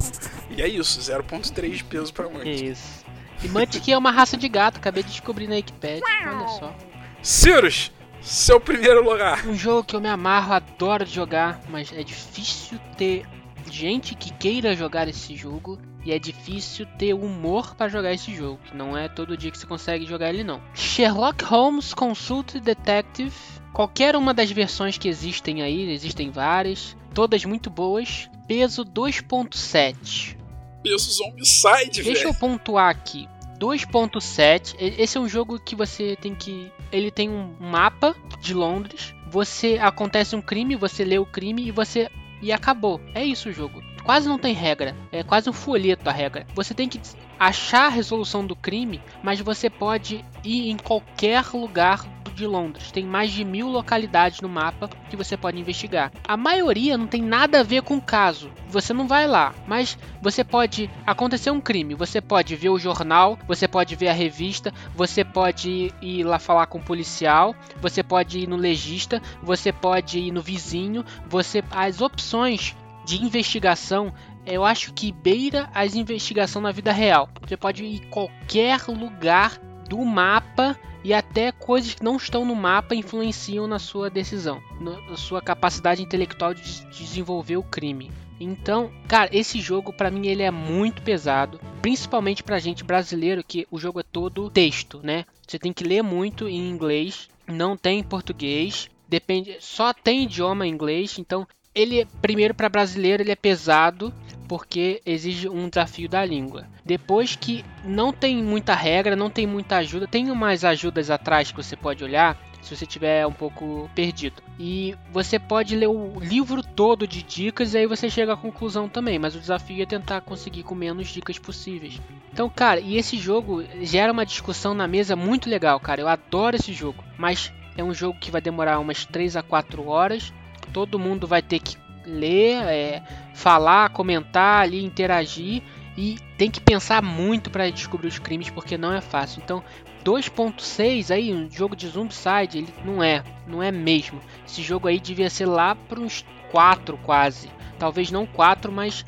[0.50, 2.64] E é isso, 0.3 de peso pra Munchkin.
[2.66, 3.04] Isso.
[3.42, 6.02] E Munchkin é uma raça de gato, acabei de descobrir na Wikipedia.
[6.26, 6.74] Olha só.
[7.22, 9.46] Cirus, seu primeiro lugar.
[9.46, 13.26] Um jogo que eu me amarro, adoro jogar, mas é difícil ter
[13.70, 18.58] gente que queira jogar esse jogo e é difícil ter humor para jogar esse jogo,
[18.64, 20.60] que não é todo dia que você consegue jogar ele não.
[20.74, 23.34] Sherlock Holmes Consult Detective,
[23.72, 28.30] qualquer uma das versões que existem aí, existem várias, todas muito boas.
[28.46, 30.36] Peso 2.7.
[30.82, 32.14] Peso Zombicide, velho.
[32.14, 33.28] Deixa eu pontuar aqui.
[33.58, 34.76] 2.7.
[34.78, 36.72] Esse é um jogo que você tem que.
[36.92, 39.14] Ele tem um mapa de Londres.
[39.30, 42.08] Você acontece um crime, você lê o crime e você.
[42.40, 43.00] E acabou.
[43.14, 43.82] É isso o jogo.
[44.04, 44.96] Quase não tem regra.
[45.12, 46.46] É quase um folheto a regra.
[46.54, 47.00] Você tem que
[47.38, 52.04] achar a resolução do crime, mas você pode ir em qualquer lugar
[52.38, 52.90] de Londres.
[52.90, 56.12] Tem mais de mil localidades no mapa que você pode investigar.
[56.26, 58.50] A maioria não tem nada a ver com o caso.
[58.68, 61.94] Você não vai lá, mas você pode acontecer um crime.
[61.94, 66.66] Você pode ver o jornal, você pode ver a revista, você pode ir lá falar
[66.66, 71.04] com o policial, você pode ir no legista, você pode ir no vizinho.
[71.28, 74.12] Você as opções de investigação
[74.50, 77.28] eu acho que beira as investigações na vida real.
[77.42, 82.54] Você pode ir em qualquer lugar do mapa e até coisas que não estão no
[82.54, 88.10] mapa influenciam na sua decisão, na sua capacidade intelectual de desenvolver o crime.
[88.40, 93.66] Então, cara, esse jogo para mim ele é muito pesado, principalmente pra gente brasileiro que
[93.70, 95.24] o jogo é todo texto, né?
[95.46, 100.66] Você tem que ler muito em inglês, não tem em português, depende, só tem idioma
[100.66, 104.12] inglês, então ele primeiro para brasileiro ele é pesado
[104.48, 106.66] porque exige um desafio da língua.
[106.84, 111.62] Depois que não tem muita regra, não tem muita ajuda, tem umas ajudas atrás que
[111.62, 114.42] você pode olhar se você tiver um pouco perdido.
[114.58, 118.88] E você pode ler o livro todo de dicas e aí você chega à conclusão
[118.88, 122.00] também, mas o desafio é tentar conseguir com menos dicas possíveis.
[122.32, 126.00] Então, cara, e esse jogo gera uma discussão na mesa muito legal, cara.
[126.00, 129.86] Eu adoro esse jogo, mas é um jogo que vai demorar umas 3 a 4
[129.86, 130.32] horas.
[130.72, 131.76] Todo mundo vai ter que
[132.08, 133.02] ler, é,
[133.34, 135.62] falar, comentar ali, interagir
[135.96, 139.42] e tem que pensar muito para descobrir os crimes porque não é fácil.
[139.44, 139.62] Então,
[140.04, 144.20] 2.6 aí, um jogo de Zombicide, ele não é, não é mesmo.
[144.46, 147.50] Esse jogo aí devia ser lá para uns 4 quase.
[147.78, 149.04] Talvez não 4, mas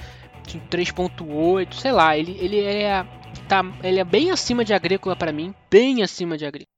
[0.70, 3.07] 3.8, sei lá, ele, ele é
[3.48, 6.69] tá, ele é bem acima de Agrícola para mim, bem acima de Agrícola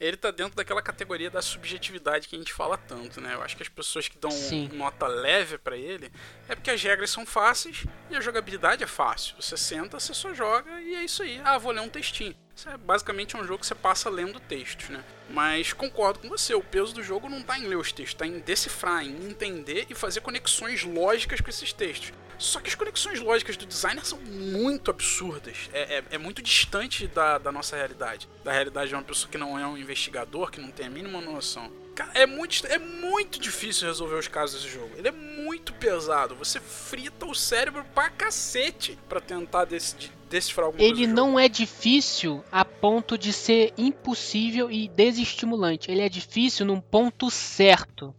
[0.00, 3.34] ele tá dentro daquela categoria da subjetividade que a gente fala tanto, né?
[3.34, 4.68] Eu acho que as pessoas que dão Sim.
[4.72, 6.10] nota leve para ele
[6.48, 9.34] é porque as regras são fáceis e a jogabilidade é fácil.
[9.40, 11.40] Você senta, você só joga e é isso aí.
[11.44, 12.36] Ah, vou ler um textinho.
[12.54, 15.04] Isso é basicamente um jogo que você passa lendo textos, né?
[15.30, 18.26] Mas concordo com você, o peso do jogo não tá em ler os textos, tá
[18.26, 22.12] em decifrar, em entender e fazer conexões lógicas com esses textos.
[22.38, 25.68] Só que as conexões lógicas do designer são muito absurdas.
[25.72, 28.28] É, é, é, muito distante da, da nossa realidade.
[28.44, 31.20] Da realidade de uma pessoa que não é um investigador, que não tem a mínima
[31.20, 31.70] noção.
[31.98, 34.90] Cara, é muito, é muito difícil resolver os casos desse jogo.
[34.96, 36.36] Ele é muito pesado.
[36.36, 41.48] Você frita o cérebro pra cacete pra tentar decidir, decifrar alguma Ele coisa não é
[41.48, 45.90] difícil a ponto de ser impossível e desestimulante.
[45.90, 48.14] Ele é difícil num ponto certo.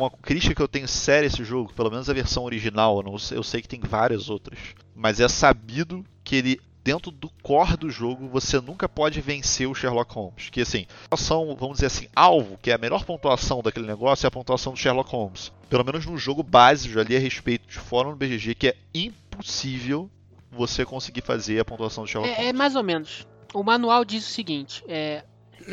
[0.00, 3.02] Uma crítica que eu tenho séria a esse jogo, pelo menos a versão original, eu,
[3.02, 4.58] não sei, eu sei que tem várias outras,
[4.94, 9.74] mas é sabido que ele dentro do core do jogo, você nunca pode vencer o
[9.74, 10.48] Sherlock Holmes.
[10.50, 14.26] Que assim, a pontuação, vamos dizer assim, alvo, que é a melhor pontuação daquele negócio,
[14.26, 15.52] é a pontuação do Sherlock Holmes.
[15.68, 18.76] Pelo menos no jogo base, já li a respeito de fórum no BGG, que é
[18.94, 20.10] impossível
[20.50, 22.50] você conseguir fazer a pontuação do Sherlock É, Holmes.
[22.50, 23.26] é mais ou menos.
[23.52, 25.24] O manual diz o seguinte: é.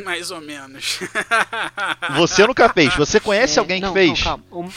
[0.04, 1.00] Mais ou menos.
[2.16, 4.18] Você nunca fez, você conhece é, alguém não, que fez?
[4.24, 4.44] Não, calma.
[4.50, 4.70] O-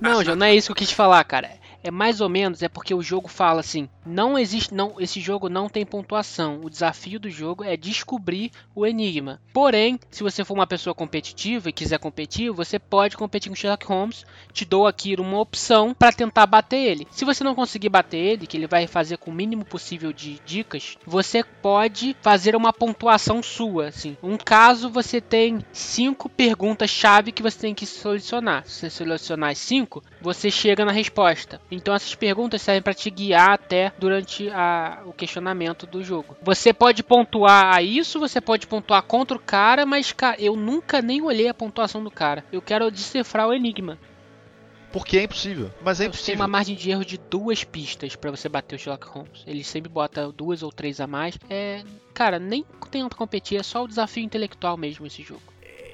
[0.00, 1.50] não, João, não é isso que eu quis te falar, cara.
[1.82, 5.48] É mais ou menos, é porque o jogo fala assim: não existe, não, esse jogo
[5.48, 6.60] não tem pontuação.
[6.62, 9.40] O desafio do jogo é descobrir o enigma.
[9.52, 13.86] Porém, se você for uma pessoa competitiva e quiser competir, você pode competir com Sherlock
[13.86, 14.24] Holmes.
[14.52, 17.06] Te dou aqui uma opção para tentar bater ele.
[17.10, 20.40] Se você não conseguir bater ele, que ele vai fazer com o mínimo possível de
[20.44, 23.88] dicas, você pode fazer uma pontuação sua.
[23.88, 24.16] Assim.
[24.22, 28.64] Um caso você tem cinco perguntas-chave que você tem que selecionar.
[28.66, 31.60] Se você selecionar as cinco, você chega na resposta.
[31.74, 36.36] Então essas perguntas servem para te guiar até durante a- o questionamento do jogo.
[36.42, 41.00] Você pode pontuar a isso, você pode pontuar contra o cara, mas cara, eu nunca
[41.00, 42.44] nem olhei a pontuação do cara.
[42.52, 43.98] Eu quero decifrar o enigma.
[44.92, 45.70] Porque é impossível.
[45.80, 46.40] Mas é Tem impossível.
[46.40, 49.42] uma margem de erro de duas pistas para você bater o Sherlock Holmes.
[49.46, 51.38] Ele sempre bota duas ou três a mais.
[51.48, 51.82] É,
[52.12, 55.40] cara, nem tenta competir, é só o desafio intelectual mesmo esse jogo.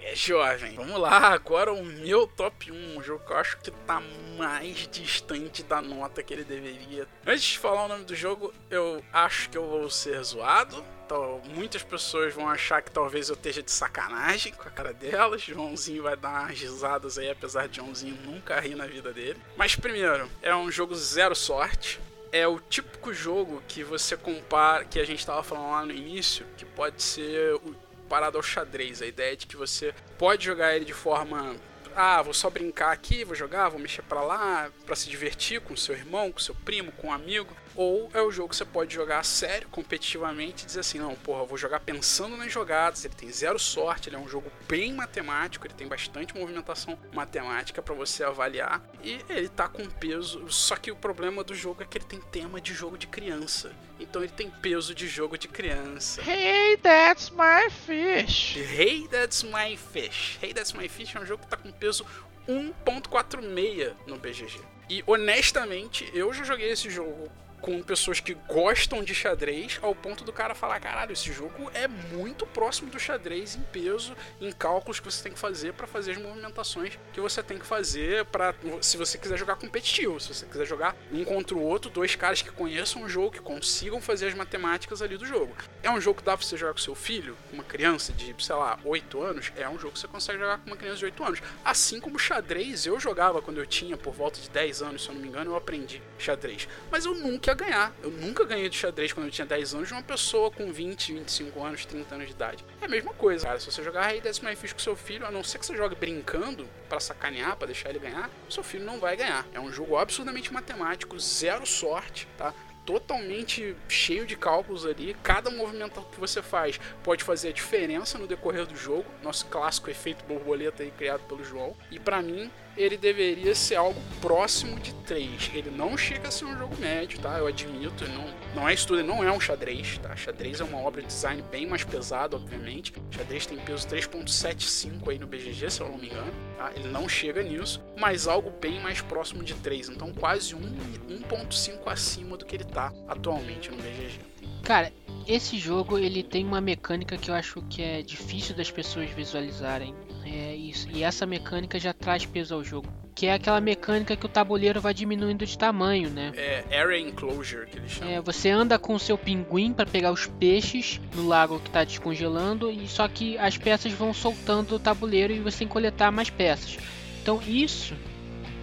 [0.08, 0.74] É, jovem.
[0.74, 4.02] Vamos lá, agora o meu top 1, um jogo que eu acho que tá
[4.38, 7.06] mais distante da nota que ele deveria.
[7.26, 10.82] Antes de falar o nome do jogo, eu acho que eu vou ser zoado.
[11.04, 15.42] Então, muitas pessoas vão achar que talvez eu esteja de sacanagem com a cara delas.
[15.42, 19.40] Joãozinho vai dar umas risadas aí, apesar de Joãozinho nunca rir na vida dele.
[19.56, 22.00] Mas primeiro, é um jogo zero sorte.
[22.30, 26.46] É o típico jogo que você compara, que a gente tava falando lá no início,
[26.56, 27.74] que pode ser o
[28.08, 29.02] parado ao xadrez.
[29.02, 31.56] A ideia de que você pode jogar ele de forma.
[31.94, 35.76] Ah, vou só brincar aqui, vou jogar, vou mexer pra lá, pra se divertir com
[35.76, 37.56] seu irmão, com seu primo, com um amigo.
[37.78, 41.14] Ou é o jogo que você pode jogar a sério, competitivamente, e dizer assim: não,
[41.14, 43.04] porra, eu vou jogar pensando nas jogadas.
[43.04, 47.80] Ele tem zero sorte, ele é um jogo bem matemático, ele tem bastante movimentação matemática
[47.80, 48.82] pra você avaliar.
[49.00, 50.50] E ele tá com peso.
[50.50, 53.70] Só que o problema do jogo é que ele tem tema de jogo de criança.
[54.00, 56.20] Então ele tem peso de jogo de criança.
[56.28, 58.56] Hey, that's my fish.
[58.56, 60.38] Hey, That's My Fish.
[60.42, 62.04] Hey, That's My Fish é um jogo que tá com peso
[62.48, 64.60] 1.46 no BGG.
[64.88, 67.30] E honestamente, eu já joguei esse jogo
[67.60, 71.86] com pessoas que gostam de xadrez ao ponto do cara falar, caralho, esse jogo é
[71.88, 76.12] muito próximo do xadrez em peso, em cálculos que você tem que fazer para fazer
[76.12, 80.46] as movimentações que você tem que fazer para se você quiser jogar competitivo, se você
[80.46, 84.28] quiser jogar um contra o outro, dois caras que conheçam o jogo, que consigam fazer
[84.28, 85.54] as matemáticas ali do jogo.
[85.82, 88.54] É um jogo que dá pra você jogar com seu filho, uma criança de, sei
[88.54, 91.24] lá, 8 anos, é um jogo que você consegue jogar com uma criança de 8
[91.24, 91.42] anos.
[91.64, 95.14] Assim como xadrez, eu jogava quando eu tinha por volta de 10 anos, se eu
[95.14, 96.68] não me engano, eu aprendi xadrez.
[96.90, 97.92] Mas eu nunca ia ganhar.
[98.02, 101.14] Eu nunca ganhei de xadrez quando eu tinha 10 anos de uma pessoa com 20,
[101.14, 102.64] 25 anos, 30 anos de idade.
[102.80, 103.58] É a mesma coisa, cara.
[103.58, 105.94] Se você jogar Rei Décimo Fish com seu filho, a não ser que você jogue
[105.94, 109.46] brincando pra sacanear, pra deixar ele ganhar, seu filho não vai ganhar.
[109.52, 112.54] É um jogo absurdamente matemático, zero sorte, tá?
[112.84, 115.14] totalmente cheio de cálculos ali.
[115.22, 119.04] Cada movimento que você faz pode fazer a diferença no decorrer do jogo.
[119.22, 121.76] Nosso clássico efeito borboleta aí criado pelo João.
[121.90, 125.50] E pra mim, ele deveria ser algo próximo de 3.
[125.52, 127.36] Ele não chega a ser um jogo médio, tá?
[127.38, 128.24] Eu admito, não,
[128.54, 130.14] não é estudo, não é um xadrez, tá?
[130.14, 132.92] Xadrez é uma obra de design bem mais pesada, obviamente.
[133.10, 136.72] Xadrez tem peso 3.75 aí no BGG, se eu não me engano, tá?
[136.76, 140.60] Ele não chega nisso, mas algo bem mais próximo de 3, então quase um,
[141.08, 144.20] 1.5 acima do que ele tá atualmente no BGG.
[144.62, 144.92] Cara,
[145.26, 149.94] esse jogo ele tem uma mecânica que eu acho que é difícil das pessoas visualizarem.
[150.24, 150.88] É isso.
[150.92, 152.88] E essa mecânica já traz peso ao jogo.
[153.14, 156.32] Que é aquela mecânica que o tabuleiro vai diminuindo de tamanho, né?
[156.36, 158.14] É Area Enclosure que eles chamam.
[158.14, 161.82] É, você anda com o seu pinguim para pegar os peixes no lago que está
[161.82, 166.12] descongelando, e só que as peças vão soltando do tabuleiro e você tem que coletar
[166.12, 166.78] mais peças.
[167.20, 167.94] Então isso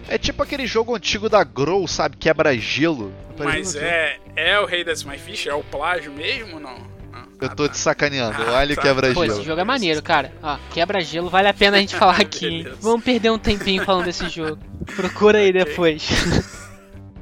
[0.08, 2.16] É tipo aquele jogo antigo da Grow, sabe?
[2.16, 3.12] Quebra-gelo.
[3.38, 5.46] Mas é, é o Rei das My Fish?
[5.46, 6.95] É o plágio mesmo ou não?
[7.40, 8.36] Eu tô te sacaneando.
[8.42, 8.82] Ah, Olha o tá.
[8.82, 9.24] Pô, quebra-gelo.
[9.26, 10.32] esse jogo é maneiro, cara.
[10.42, 12.46] Ó, quebra-gelo, vale a pena a gente falar aqui.
[12.46, 12.68] hein?
[12.80, 14.58] Vamos perder um tempinho falando desse jogo.
[14.94, 16.08] Procura aí depois.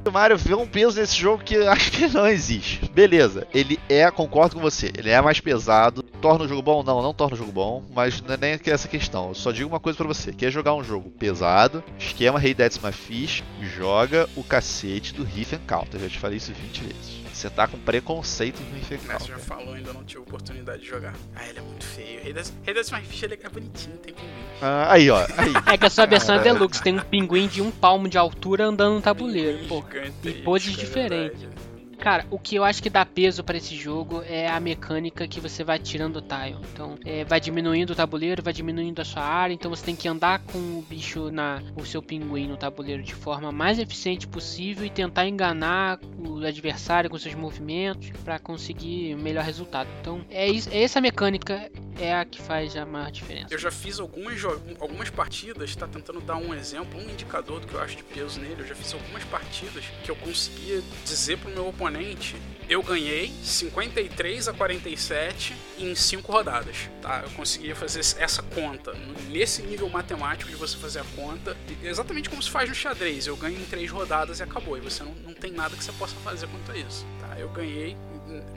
[0.07, 2.87] O Mario vê um peso nesse jogo que eu acho que não existe.
[2.93, 6.03] Beleza, ele é, concordo com você, ele é mais pesado.
[6.21, 6.83] Torna o jogo bom?
[6.83, 9.29] Não, não torna o jogo bom, mas não é nem essa questão.
[9.29, 12.71] Eu só digo uma coisa pra você: quer jogar um jogo pesado, esquema Rei Dead
[12.93, 13.43] Fish,
[13.75, 15.85] joga o cacete do Riff and.
[15.91, 17.24] Eu já te falei isso 20 vezes.
[17.35, 21.13] Você tá com preconceito no and Mas já falou, ainda não tive oportunidade de jogar.
[21.35, 22.23] Ah, ele é muito feio.
[22.23, 24.29] Rei das, Rei das Fish ele é bonitinho, tem pinguim.
[24.61, 25.19] Ah, aí, ó.
[25.35, 25.53] Aí.
[25.73, 28.67] É que a sua versão é deluxe, tem um pinguim de um palmo de altura
[28.67, 29.67] andando no tabuleiro.
[29.67, 29.83] Pô,
[30.23, 31.41] e poses é diferentes.
[31.41, 31.74] verdade.
[31.97, 35.39] Cara, o que eu acho que dá peso pra esse jogo é a mecânica que
[35.39, 36.57] você vai tirando o tile.
[36.71, 40.07] Então, é, vai diminuindo o tabuleiro, vai diminuindo a sua área, então você tem que
[40.07, 44.85] andar com o bicho na o seu pinguim no tabuleiro de forma mais eficiente possível
[44.85, 49.89] e tentar enganar o adversário com seus movimentos pra conseguir o melhor resultado.
[50.01, 53.47] Então, é, isso, é essa mecânica é a que faz a maior diferença.
[53.53, 54.43] Eu já fiz algumas,
[54.79, 58.39] algumas partidas, tá tentando dar um exemplo, um indicador do que eu acho de peso
[58.39, 58.61] nele.
[58.61, 62.35] Eu já fiz algumas partidas que eu conseguia dizer pro meu oponente:
[62.67, 66.89] eu ganhei 53 a 47 em 5 rodadas.
[67.01, 67.21] Tá?
[67.23, 68.93] Eu conseguia fazer essa conta
[69.29, 73.27] nesse nível matemático de você fazer a conta, exatamente como se faz no xadrez.
[73.27, 74.77] Eu ganho em 3 rodadas e acabou.
[74.77, 77.05] E você não, não tem nada que você possa fazer quanto a isso.
[77.19, 77.39] Tá?
[77.39, 77.95] Eu ganhei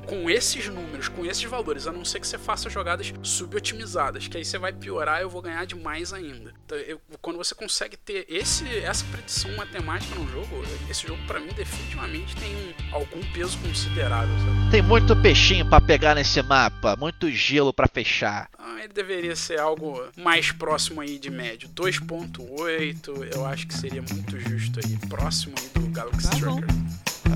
[0.06, 4.36] com esses números, com esses valores, a não ser que você faça jogadas subotimizadas, que
[4.36, 6.52] aí você vai piorar e eu vou ganhar demais ainda.
[6.64, 11.38] Então, eu- quando você consegue ter esse, essa predição matemática no jogo, esse jogo pra
[11.40, 14.70] mim definitivamente tem um- algum peso considerável, sabe?
[14.70, 18.48] Tem muito peixinho pra pegar nesse mapa, muito gelo pra fechar.
[18.54, 21.68] Então, ele deveria ser algo mais próximo aí de médio.
[21.68, 26.56] 2.8, eu acho que seria muito justo aí, próximo aí do Galaxy Tá bom.
[26.60, 26.74] Trucker.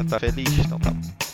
[0.00, 0.48] Ah, tá feliz?
[0.58, 1.31] Então tá bom.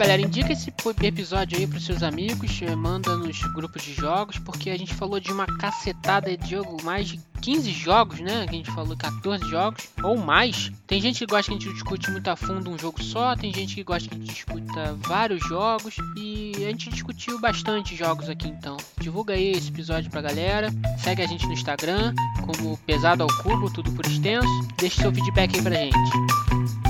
[0.00, 0.72] Galera, indica esse
[1.02, 5.30] episódio aí pros seus amigos, manda nos grupos de jogos, porque a gente falou de
[5.30, 8.46] uma cacetada de jogo, mais de 15 jogos, né?
[8.48, 10.72] A gente falou 14 jogos, ou mais.
[10.86, 13.52] Tem gente que gosta que a gente discute muito a fundo um jogo só, tem
[13.52, 18.30] gente que gosta que a gente discuta vários jogos, e a gente discutiu bastante jogos
[18.30, 18.78] aqui então.
[18.98, 22.14] Divulga aí esse episódio pra galera, segue a gente no Instagram,
[22.46, 24.48] como Pesado ao Cubo, tudo por extenso,
[24.78, 26.89] deixa seu feedback aí pra gente.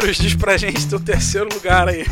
[0.00, 2.06] Cirus, diz pra gente teu terceiro lugar aí.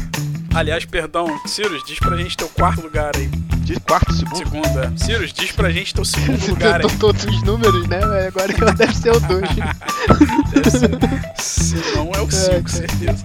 [0.54, 3.26] Aliás, perdão, Cirus, diz pra gente teu quarto lugar aí.
[3.62, 4.66] De quarto, segundo.
[4.80, 4.92] É.
[4.98, 6.96] Cirus, diz pra gente teu segundo lugar aí.
[6.98, 8.00] Todos os números, né?
[8.26, 9.40] Agora que deve ser o 2.
[10.52, 10.90] Deve ser-
[11.38, 13.24] Se não é o 5, certeza.